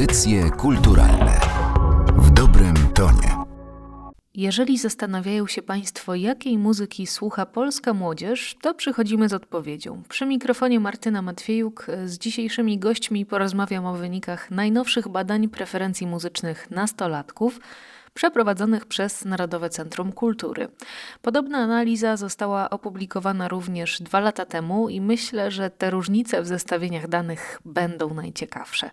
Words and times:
Audycje 0.00 0.50
kulturalne 0.50 1.40
w 2.16 2.30
dobrym 2.30 2.74
tonie. 2.94 3.36
Jeżeli 4.34 4.78
zastanawiają 4.78 5.46
się 5.46 5.62
Państwo, 5.62 6.14
jakiej 6.14 6.58
muzyki 6.58 7.06
słucha 7.06 7.46
polska 7.46 7.94
młodzież, 7.94 8.56
to 8.62 8.74
przychodzimy 8.74 9.28
z 9.28 9.32
odpowiedzią. 9.32 10.02
Przy 10.08 10.26
mikrofonie 10.26 10.80
Martyna 10.80 11.22
Matwiejuk 11.22 11.86
z 12.06 12.18
dzisiejszymi 12.18 12.78
gośćmi 12.78 13.26
porozmawiam 13.26 13.86
o 13.86 13.94
wynikach 13.94 14.50
najnowszych 14.50 15.08
badań 15.08 15.48
preferencji 15.48 16.06
muzycznych 16.06 16.70
nastolatków 16.70 17.60
przeprowadzonych 18.14 18.86
przez 18.86 19.24
Narodowe 19.24 19.70
Centrum 19.70 20.12
Kultury. 20.12 20.68
Podobna 21.22 21.58
analiza 21.58 22.16
została 22.16 22.70
opublikowana 22.70 23.48
również 23.48 24.02
dwa 24.02 24.20
lata 24.20 24.44
temu 24.44 24.88
i 24.88 25.00
myślę, 25.00 25.50
że 25.50 25.70
te 25.70 25.90
różnice 25.90 26.42
w 26.42 26.46
zestawieniach 26.46 27.08
danych 27.08 27.60
będą 27.64 28.14
najciekawsze. 28.14 28.90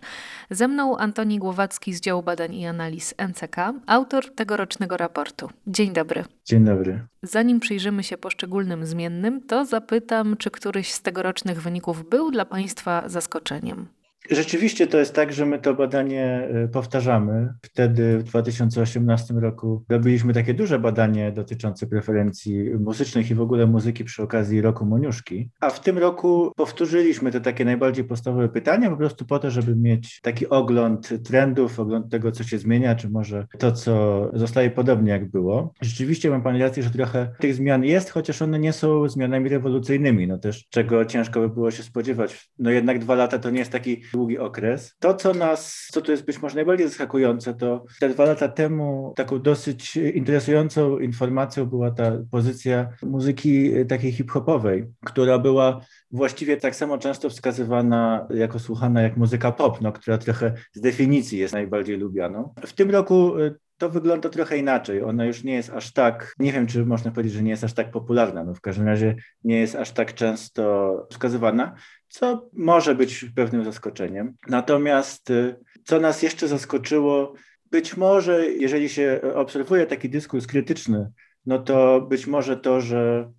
Ze 0.50 0.68
mną 0.68 0.96
Antoni 0.96 1.38
Głowacki 1.38 1.94
z 1.94 2.00
działu 2.00 2.22
badań 2.22 2.54
i 2.54 2.66
analiz 2.66 3.14
NCK, 3.28 3.56
autor 3.86 4.34
tegorocznego 4.34 4.96
raportu. 4.96 5.50
Dzień 5.66 5.92
dobry. 5.92 6.24
Dzień 6.44 6.64
dobry. 6.64 7.06
Zanim 7.22 7.60
przyjrzymy 7.60 8.02
się 8.04 8.18
poszczególnym 8.18 8.86
zmiennym, 8.86 9.40
to 9.40 9.64
zapytam, 9.64 10.36
czy 10.36 10.50
któryś 10.50 10.92
z 10.92 11.02
tegorocznych 11.02 11.62
wyników 11.62 12.08
był 12.08 12.30
dla 12.30 12.44
Państwa 12.44 13.08
zaskoczeniem. 13.08 13.97
Rzeczywiście 14.30 14.86
to 14.86 14.98
jest 14.98 15.14
tak, 15.14 15.32
że 15.32 15.46
my 15.46 15.58
to 15.58 15.74
badanie 15.74 16.48
e, 16.64 16.68
powtarzamy. 16.68 17.54
Wtedy 17.62 18.18
w 18.18 18.22
2018 18.22 19.34
roku 19.34 19.84
robiliśmy 19.88 20.34
takie 20.34 20.54
duże 20.54 20.78
badanie 20.78 21.32
dotyczące 21.32 21.86
preferencji 21.86 22.70
muzycznych 22.80 23.30
i 23.30 23.34
w 23.34 23.40
ogóle 23.40 23.66
muzyki 23.66 24.04
przy 24.04 24.22
okazji 24.22 24.60
roku 24.60 24.86
Moniuszki. 24.86 25.50
A 25.60 25.70
w 25.70 25.80
tym 25.80 25.98
roku 25.98 26.52
powtórzyliśmy 26.56 27.30
te 27.30 27.40
takie 27.40 27.64
najbardziej 27.64 28.04
podstawowe 28.04 28.48
pytania, 28.48 28.90
po 28.90 28.96
prostu 28.96 29.24
po 29.24 29.38
to, 29.38 29.50
żeby 29.50 29.76
mieć 29.76 30.20
taki 30.20 30.48
ogląd 30.48 31.24
trendów, 31.24 31.80
ogląd 31.80 32.10
tego, 32.10 32.32
co 32.32 32.44
się 32.44 32.58
zmienia, 32.58 32.94
czy 32.94 33.10
może 33.10 33.46
to, 33.58 33.72
co 33.72 34.22
zostaje 34.32 34.70
podobnie 34.70 35.10
jak 35.12 35.30
było. 35.30 35.72
Rzeczywiście 35.82 36.30
mam 36.30 36.42
Pani 36.42 36.60
rację, 36.60 36.82
że 36.82 36.90
trochę 36.90 37.30
tych 37.40 37.54
zmian 37.54 37.84
jest, 37.84 38.10
chociaż 38.10 38.42
one 38.42 38.58
nie 38.58 38.72
są 38.72 39.08
zmianami 39.08 39.48
rewolucyjnymi, 39.48 40.26
no 40.26 40.38
też 40.38 40.66
czego 40.70 41.04
ciężko 41.04 41.40
by 41.40 41.48
było 41.48 41.70
się 41.70 41.82
spodziewać. 41.82 42.50
No 42.58 42.70
jednak 42.70 42.98
dwa 42.98 43.14
lata 43.14 43.38
to 43.38 43.50
nie 43.50 43.58
jest 43.58 43.72
taki 43.72 44.02
długi 44.12 44.38
okres. 44.38 44.94
To, 44.98 45.14
co 45.14 45.34
nas, 45.34 45.88
co 45.92 46.00
tu 46.00 46.10
jest 46.10 46.24
być 46.24 46.42
może 46.42 46.54
najbardziej 46.54 46.88
zaskakujące, 46.88 47.54
to 47.54 47.84
te 48.00 48.08
dwa 48.08 48.24
lata 48.24 48.48
temu 48.48 49.12
taką 49.16 49.42
dosyć 49.42 49.96
interesującą 49.96 50.98
informacją 50.98 51.66
była 51.66 51.90
ta 51.90 52.12
pozycja 52.30 52.88
muzyki 53.02 53.72
takiej 53.88 54.12
hip-hopowej, 54.12 54.84
która 55.04 55.38
była 55.38 55.80
właściwie 56.10 56.56
tak 56.56 56.76
samo 56.76 56.98
często 56.98 57.30
wskazywana 57.30 58.26
jako 58.30 58.58
słuchana 58.58 59.02
jak 59.02 59.16
muzyka 59.16 59.52
pop, 59.52 59.80
no, 59.80 59.92
która 59.92 60.18
trochę 60.18 60.54
z 60.72 60.80
definicji 60.80 61.38
jest 61.38 61.54
najbardziej 61.54 61.96
lubianą. 61.96 62.54
W 62.66 62.72
tym 62.72 62.90
roku 62.90 63.38
y, 63.38 63.58
to 63.78 63.90
wygląda 63.90 64.28
trochę 64.28 64.58
inaczej. 64.58 65.02
Ona 65.02 65.24
już 65.24 65.44
nie 65.44 65.54
jest 65.54 65.70
aż 65.70 65.92
tak, 65.92 66.34
nie 66.38 66.52
wiem, 66.52 66.66
czy 66.66 66.86
można 66.86 67.10
powiedzieć, 67.10 67.32
że 67.32 67.42
nie 67.42 67.50
jest 67.50 67.64
aż 67.64 67.72
tak 67.72 67.90
popularna, 67.90 68.44
no 68.44 68.54
w 68.54 68.60
każdym 68.60 68.86
razie 68.86 69.16
nie 69.44 69.60
jest 69.60 69.76
aż 69.76 69.90
tak 69.90 70.14
często 70.14 71.06
wskazywana 71.10 71.74
co 72.08 72.50
może 72.52 72.94
być 72.94 73.26
pewnym 73.36 73.64
zaskoczeniem. 73.64 74.34
Natomiast 74.48 75.30
y, 75.30 75.56
co 75.84 76.00
nas 76.00 76.22
jeszcze 76.22 76.48
zaskoczyło, 76.48 77.34
być 77.70 77.96
może, 77.96 78.46
jeżeli 78.46 78.88
się 78.88 79.20
obserwuje 79.34 79.86
taki 79.86 80.10
dyskurs 80.10 80.46
krytyczny, 80.46 81.10
no 81.46 81.58
to 81.58 82.00
być 82.00 82.26
może 82.26 82.56
to, 82.56 82.80
że 82.80 83.32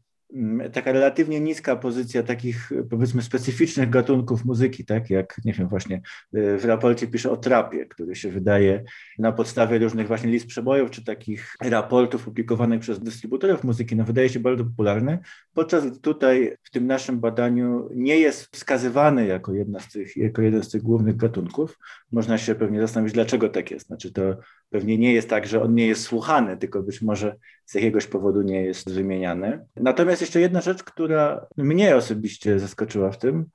taka 0.73 0.91
relatywnie 0.91 1.39
niska 1.39 1.75
pozycja 1.75 2.23
takich 2.23 2.71
powiedzmy 2.89 3.21
specyficznych 3.21 3.89
gatunków 3.89 4.45
muzyki, 4.45 4.85
tak 4.85 5.09
jak 5.09 5.35
nie 5.45 5.53
wiem 5.53 5.67
właśnie 5.67 6.01
y, 6.35 6.57
w 6.57 6.65
raporcie 6.65 7.07
pisze 7.07 7.31
o 7.31 7.37
trapie, 7.37 7.85
który 7.85 8.15
się 8.15 8.29
wydaje 8.29 8.83
na 9.19 9.31
podstawie 9.31 9.79
różnych 9.79 10.07
właśnie 10.07 10.31
list 10.31 10.47
przebojów 10.47 10.91
czy 10.91 11.03
takich 11.03 11.55
raportów 11.61 12.23
publikowanych 12.23 12.79
przez 12.79 12.99
dystrybutorów 12.99 13.63
muzyki, 13.63 13.95
no 13.95 14.03
wydaje 14.03 14.29
się 14.29 14.39
bardzo 14.39 14.63
popularny, 14.63 15.19
podczas 15.53 16.01
tutaj 16.01 16.57
w 16.63 16.69
tym 16.69 16.87
naszym 16.87 17.19
badaniu 17.19 17.89
nie 17.95 18.19
jest 18.19 18.55
wskazywany 18.55 19.27
jako, 19.27 19.53
jedna 19.53 19.79
z 19.79 19.91
tych, 19.91 20.17
jako 20.17 20.41
jeden 20.41 20.63
z 20.63 20.69
tych 20.69 20.81
głównych 20.81 21.15
gatunków. 21.15 21.79
Można 22.11 22.37
się 22.37 22.55
pewnie 22.55 22.81
zastanowić, 22.81 23.13
dlaczego 23.13 23.49
tak 23.49 23.71
jest. 23.71 23.87
Znaczy 23.87 24.11
to 24.13 24.35
pewnie 24.69 24.97
nie 24.97 25.13
jest 25.13 25.29
tak, 25.29 25.47
że 25.47 25.61
on 25.61 25.75
nie 25.75 25.87
jest 25.87 26.03
słuchany, 26.03 26.57
tylko 26.57 26.83
być 26.83 27.01
może 27.01 27.35
z 27.65 27.73
jakiegoś 27.73 28.07
powodu 28.07 28.41
nie 28.41 28.61
jest 28.61 28.93
wymieniany. 28.93 29.65
Natomiast 29.75 30.21
jeszcze 30.21 30.39
jedna 30.39 30.61
rzecz, 30.61 30.83
która 30.83 31.47
mnie 31.57 31.95
osobiście 31.95 32.59
zaskoczyła 32.59 33.11
w 33.11 33.17
tym, 33.17 33.45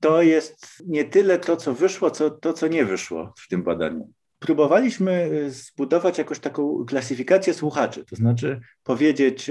to 0.00 0.22
jest 0.22 0.82
nie 0.86 1.04
tyle 1.04 1.38
to, 1.38 1.56
co 1.56 1.74
wyszło, 1.74 2.10
co 2.10 2.30
to, 2.30 2.52
co 2.52 2.68
nie 2.68 2.84
wyszło 2.84 3.34
w 3.38 3.48
tym 3.48 3.62
badaniu. 3.62 4.10
Próbowaliśmy 4.38 5.30
zbudować 5.50 6.18
jakąś 6.18 6.38
taką 6.38 6.84
klasyfikację 6.84 7.54
słuchaczy, 7.54 8.04
to 8.04 8.16
znaczy 8.16 8.60
powiedzieć, 8.82 9.50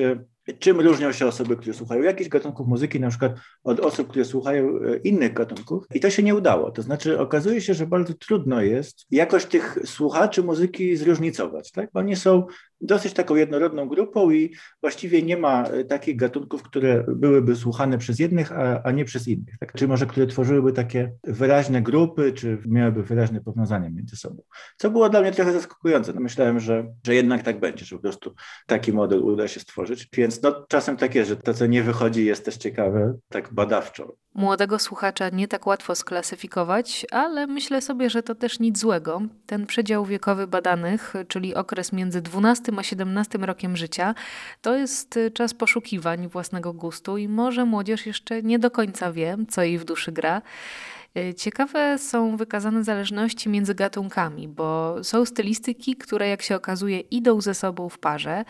czym 0.60 0.80
różnią 0.80 1.12
się 1.12 1.28
osoby, 1.28 1.58
które 1.58 1.74
słuchają 1.74 2.02
jakichś 2.02 2.30
gatunków 2.30 2.68
muzyki, 2.68 3.00
na 3.00 3.10
przykład 3.10 3.32
od 3.64 3.80
osób, 3.80 4.08
które 4.08 4.26
słuchają 4.26 4.80
e, 4.80 4.98
innych 4.98 5.34
gatunków. 5.34 5.86
I 5.94 6.00
to 6.00 6.10
się 6.10 6.24
nie 6.24 6.36
udało. 6.36 6.72
To 6.72 6.82
znaczy 6.82 7.20
okazuje 7.20 7.62
się, 7.62 7.74
że 7.74 7.88
bardzo 7.88 8.14
trudno 8.14 8.62
jest 8.62 9.06
jakoś 9.12 9.46
tych 9.46 9.78
słuchaczy 9.86 10.44
muzyki 10.44 10.96
zróżnicować. 10.96 11.72
Tak? 11.72 11.90
Oni 11.94 12.16
są 12.16 12.46
dosyć 12.84 13.14
taką 13.14 13.36
jednorodną 13.36 13.88
grupą 13.88 14.32
i 14.32 14.56
właściwie 14.82 15.22
nie 15.22 15.38
ma 15.38 15.64
e, 15.64 15.86
takich 15.86 16.16
gatunków, 16.16 16.64
które 16.64 17.06
byłyby 17.08 17.56
słuchane 17.56 17.98
przez 17.98 18.20
jednych, 18.20 18.52
a, 18.52 18.84
a 18.84 18.92
nie 18.92 19.06
przez 19.06 19.28
innych. 19.28 19.56
Tak? 19.60 19.74
Czy 19.74 19.88
może 19.88 20.06
które 20.06 20.28
tworzyłyby 20.28 20.74
takie 20.74 21.12
wyraźne 21.24 21.82
grupy, 21.82 22.34
czy 22.34 22.58
miałyby 22.66 23.04
wyraźne 23.04 23.42
powiązania 23.42 23.90
między 23.90 24.16
sobą. 24.16 24.44
Co 24.78 24.92
było 24.92 25.10
dla 25.10 25.22
mnie 25.22 25.32
trochę 25.32 25.54
zaskakujące. 25.54 26.14
No 26.14 26.22
myślałem, 26.22 26.60
że, 26.60 26.94
że 27.06 27.16
jednak 27.16 27.44
tak 27.44 27.60
będzie, 27.60 27.86
że 27.86 27.96
po 27.96 28.02
prostu 28.02 28.36
taki 28.68 28.94
model 28.94 29.20
uda 29.24 29.48
się 29.48 29.60
stworzyć. 29.60 30.10
Więc 30.14 30.42
no, 30.42 30.66
czasem 30.70 30.98
tak 30.98 31.16
jest, 31.16 31.30
że 31.30 31.38
to, 31.38 31.54
co 31.54 31.66
nie 31.66 31.84
wychodzi, 31.84 32.26
jest 32.26 32.46
też 32.46 32.58
ciekawe, 32.58 33.14
tak 33.30 33.54
badawczo. 33.54 34.16
Młodego 34.36 34.80
słuchacza 34.80 35.30
nie 35.30 35.48
tak 35.48 35.68
łatwo 35.68 35.96
sklasyfikować, 35.96 37.06
ale 37.12 37.48
myślę 37.48 37.82
sobie, 37.82 38.10
że 38.10 38.24
to 38.24 38.36
też 38.36 38.60
nic 38.60 38.80
złego. 38.80 39.22
Ten 39.46 39.66
przedział 39.66 40.06
wiekowy 40.06 40.48
badanych, 40.48 41.14
czyli 41.28 41.56
okres 41.56 41.94
między 41.94 42.22
12 42.22 42.72
a 42.78 42.84
17 42.84 43.38
rokiem 43.38 43.78
życia, 43.78 44.16
to 44.62 44.76
jest 44.76 45.20
czas 45.34 45.54
poszukiwań 45.54 46.28
własnego 46.28 46.74
gustu 46.74 47.18
i 47.18 47.28
może 47.28 47.66
młodzież 47.66 48.06
jeszcze 48.06 48.44
nie 48.44 48.60
do 48.60 48.72
końca 48.72 49.12
wie, 49.12 49.38
co 49.50 49.64
jej 49.64 49.80
w 49.80 49.86
duszy 49.86 50.12
gra. 50.12 50.42
Y, 51.18 51.34
ciekawe 51.34 51.98
są 52.00 52.38
wykazane 52.38 52.84
zależności 52.84 53.50
między 53.50 53.76
gatunkami, 53.76 54.48
bo 54.48 54.96
są 55.04 55.26
stylistyki, 55.26 55.96
które 55.96 56.28
jak 56.28 56.42
się 56.42 56.56
okazuje 56.56 57.00
idą 57.00 57.42
ze 57.42 57.54
sobą 57.54 57.90
w 57.90 58.00
parze. 58.00 58.46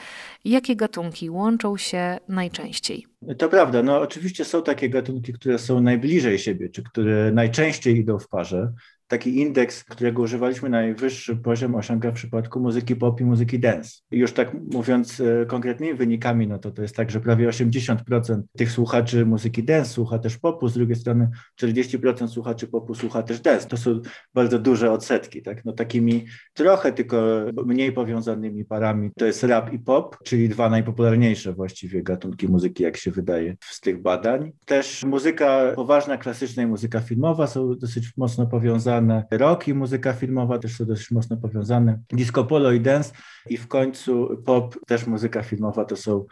Jakie 0.46 0.76
gatunki 0.76 1.30
łączą 1.30 1.78
się 1.78 2.18
najczęściej? 2.28 3.06
To 3.38 3.50
prawda. 3.50 3.84
No, 3.84 4.00
oczywiście 4.00 4.46
są 4.46 4.64
takie 4.64 4.90
gatunki, 4.90 5.34
które 5.34 5.60
są 5.60 5.82
najbliżej 5.82 6.40
siebie, 6.40 6.70
czy 6.70 6.84
które 6.84 7.32
najczęściej 7.32 7.98
idą 7.98 8.20
w 8.20 8.28
parze 8.28 8.74
taki 9.14 9.40
indeks, 9.40 9.84
którego 9.84 10.22
używaliśmy, 10.22 10.70
najwyższy 10.70 11.36
poziom 11.36 11.76
osiąga 11.76 12.12
w 12.12 12.14
przypadku 12.14 12.60
muzyki 12.60 12.96
pop 12.96 13.22
i 13.22 13.26
muzyki 13.26 13.60
dance. 13.60 13.92
Już 14.12 14.34
tak 14.34 14.54
mówiąc 14.74 15.22
e, 15.22 15.46
konkretnymi 15.46 15.94
wynikami, 15.94 16.48
no 16.48 16.60
to 16.60 16.72
to 16.72 16.82
jest 16.82 16.96
tak, 16.96 17.12
że 17.12 17.20
prawie 17.20 17.50
80% 17.50 18.42
tych 18.58 18.72
słuchaczy 18.72 19.26
muzyki 19.26 19.64
dance 19.64 19.92
słucha 19.92 20.20
też 20.20 20.38
popu, 20.38 20.68
z 20.68 20.74
drugiej 20.74 20.96
strony 20.96 21.30
40% 21.62 22.28
słuchaczy 22.28 22.68
popu 22.68 22.96
słucha 22.96 23.24
też 23.24 23.40
dance. 23.40 23.68
To 23.68 23.78
są 23.78 24.02
bardzo 24.34 24.60
duże 24.60 24.92
odsetki, 24.92 25.42
tak? 25.42 25.66
No 25.66 25.74
takimi 25.74 26.26
trochę 26.54 26.94
tylko 26.94 27.46
mniej 27.66 27.92
powiązanymi 27.92 28.66
parami 28.66 29.12
to 29.18 29.26
jest 29.26 29.44
rap 29.44 29.74
i 29.74 29.80
pop, 29.80 30.18
czyli 30.24 30.50
dwa 30.50 30.70
najpopularniejsze 30.70 31.54
właściwie 31.54 32.04
gatunki 32.04 32.48
muzyki, 32.48 32.84
jak 32.84 32.98
się 32.98 33.12
wydaje 33.12 33.56
z 33.60 33.80
tych 33.80 34.02
badań. 34.02 34.52
Też 34.66 35.04
muzyka 35.04 35.62
poważna, 35.76 36.18
klasyczna 36.18 36.64
i 36.64 36.68
muzyka 36.68 37.00
filmowa 37.00 37.48
są 37.48 37.76
dosyć 37.76 38.18
mocno 38.18 38.48
powiązane 38.48 39.03
powiązane. 39.04 39.26
Rock 39.32 39.68
i 39.68 39.74
muzyka 39.74 40.14
filmowa 40.14 40.60
też 40.60 40.76
są 40.76 40.86
dość 40.86 41.12
mocno 41.12 41.38
powiązane. 41.38 42.00
Disco 42.10 42.44
polo 42.44 42.72
i 42.72 42.82
dance 42.82 43.14
i 43.50 43.58
w 43.58 43.68
końcu 43.68 44.42
pop, 44.46 44.76
też 44.88 45.08
muzyka 45.08 45.44
filmowa 45.44 45.86
to 45.86 45.96
są 45.96 46.26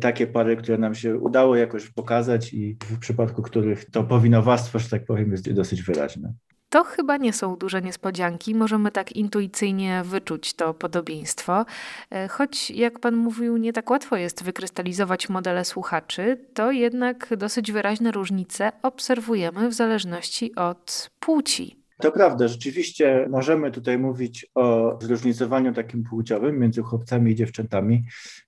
takie 0.00 0.26
pary, 0.26 0.56
które 0.56 0.78
nam 0.78 0.94
się 0.94 1.16
udało 1.16 1.56
jakoś 1.56 1.90
pokazać 1.90 2.54
i 2.54 2.76
w 2.84 2.98
przypadku 2.98 3.42
których 3.42 3.90
to 3.90 4.04
powinowactwo, 4.04 4.78
że 4.78 4.88
tak 4.88 5.04
powiem, 5.04 5.32
jest 5.32 5.52
dosyć 5.52 5.82
wyraźne. 5.82 6.32
To 6.70 6.84
chyba 6.84 7.16
nie 7.16 7.32
są 7.32 7.56
duże 7.56 7.82
niespodzianki. 7.82 8.54
Możemy 8.54 8.90
tak 8.90 9.12
intuicyjnie 9.12 10.02
wyczuć 10.04 10.54
to 10.54 10.74
podobieństwo. 10.74 11.64
E, 12.10 12.28
choć, 12.28 12.70
jak 12.70 13.00
Pan 13.00 13.16
mówił, 13.16 13.56
nie 13.56 13.72
tak 13.72 13.90
łatwo 13.90 14.16
jest 14.16 14.42
wykrystalizować 14.42 15.28
modele 15.28 15.64
słuchaczy, 15.64 16.44
to 16.54 16.70
jednak 16.70 17.36
dosyć 17.36 17.72
wyraźne 17.72 18.10
różnice 18.10 18.72
obserwujemy 18.82 19.68
w 19.68 19.74
zależności 19.74 20.54
od 20.54 21.10
płci. 21.20 21.85
To 21.98 22.12
prawda, 22.12 22.48
rzeczywiście 22.48 23.26
możemy 23.30 23.70
tutaj 23.70 23.98
mówić 23.98 24.46
o 24.54 24.98
zróżnicowaniu 25.02 25.72
takim 25.74 26.04
płciowym 26.04 26.58
między 26.58 26.82
chłopcami 26.82 27.32
i 27.32 27.34
dziewczętami, 27.34 28.04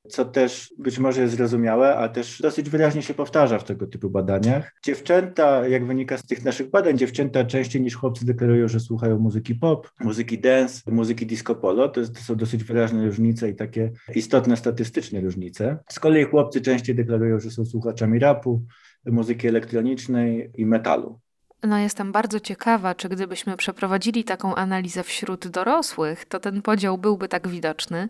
co 0.09 0.25
też 0.25 0.75
być 0.79 0.99
może 0.99 1.23
jest 1.23 1.37
zrozumiałe, 1.37 1.97
a 1.97 2.09
też 2.09 2.41
dosyć 2.43 2.71
wyraźnie 2.71 3.03
się 3.03 3.15
powtarza 3.15 3.59
w 3.59 3.65
tego 3.65 3.87
typu 3.87 4.11
badaniach. 4.11 4.75
Dziewczęta, 4.85 5.69
jak 5.69 5.87
wynika 5.87 6.19
z 6.19 6.27
tych 6.27 6.45
naszych 6.45 6.71
badań, 6.71 6.99
dziewczęta 6.99 7.45
częściej 7.45 7.83
niż 7.83 7.97
chłopcy 7.97 8.27
deklarują, 8.27 8.69
że 8.69 8.81
słuchają 8.81 9.19
muzyki 9.19 9.55
pop, 9.55 9.91
muzyki 10.01 10.39
dance, 10.39 10.91
muzyki 10.91 11.27
disco 11.27 11.55
polo. 11.55 11.89
To, 11.89 12.01
jest, 12.01 12.15
to 12.15 12.21
są 12.21 12.37
dosyć 12.37 12.65
wyraźne 12.65 13.07
różnice 13.07 13.49
i 13.49 13.55
takie 13.55 13.91
istotne 14.15 14.57
statystycznie 14.57 15.21
różnice. 15.21 15.79
Z 15.89 16.01
kolei 16.01 16.25
chłopcy 16.25 16.61
częściej 16.61 16.95
deklarują, 16.95 17.41
że 17.41 17.51
są 17.51 17.65
słuchaczami 17.65 18.19
rapu, 18.19 18.63
muzyki 19.07 19.49
elektronicznej 19.49 20.51
i 20.57 20.67
metalu. 20.67 21.21
No, 21.63 21.79
jestem 21.79 22.13
bardzo 22.13 22.41
ciekawa, 22.41 22.95
czy 22.95 23.09
gdybyśmy 23.09 23.57
przeprowadzili 23.57 24.25
taką 24.25 24.55
analizę 24.55 25.03
wśród 25.03 25.49
dorosłych, 25.49 26.25
to 26.25 26.41
ten 26.41 26.63
podział 26.63 26.99
byłby 26.99 27.29
tak 27.29 27.49
widoczny. 27.49 28.09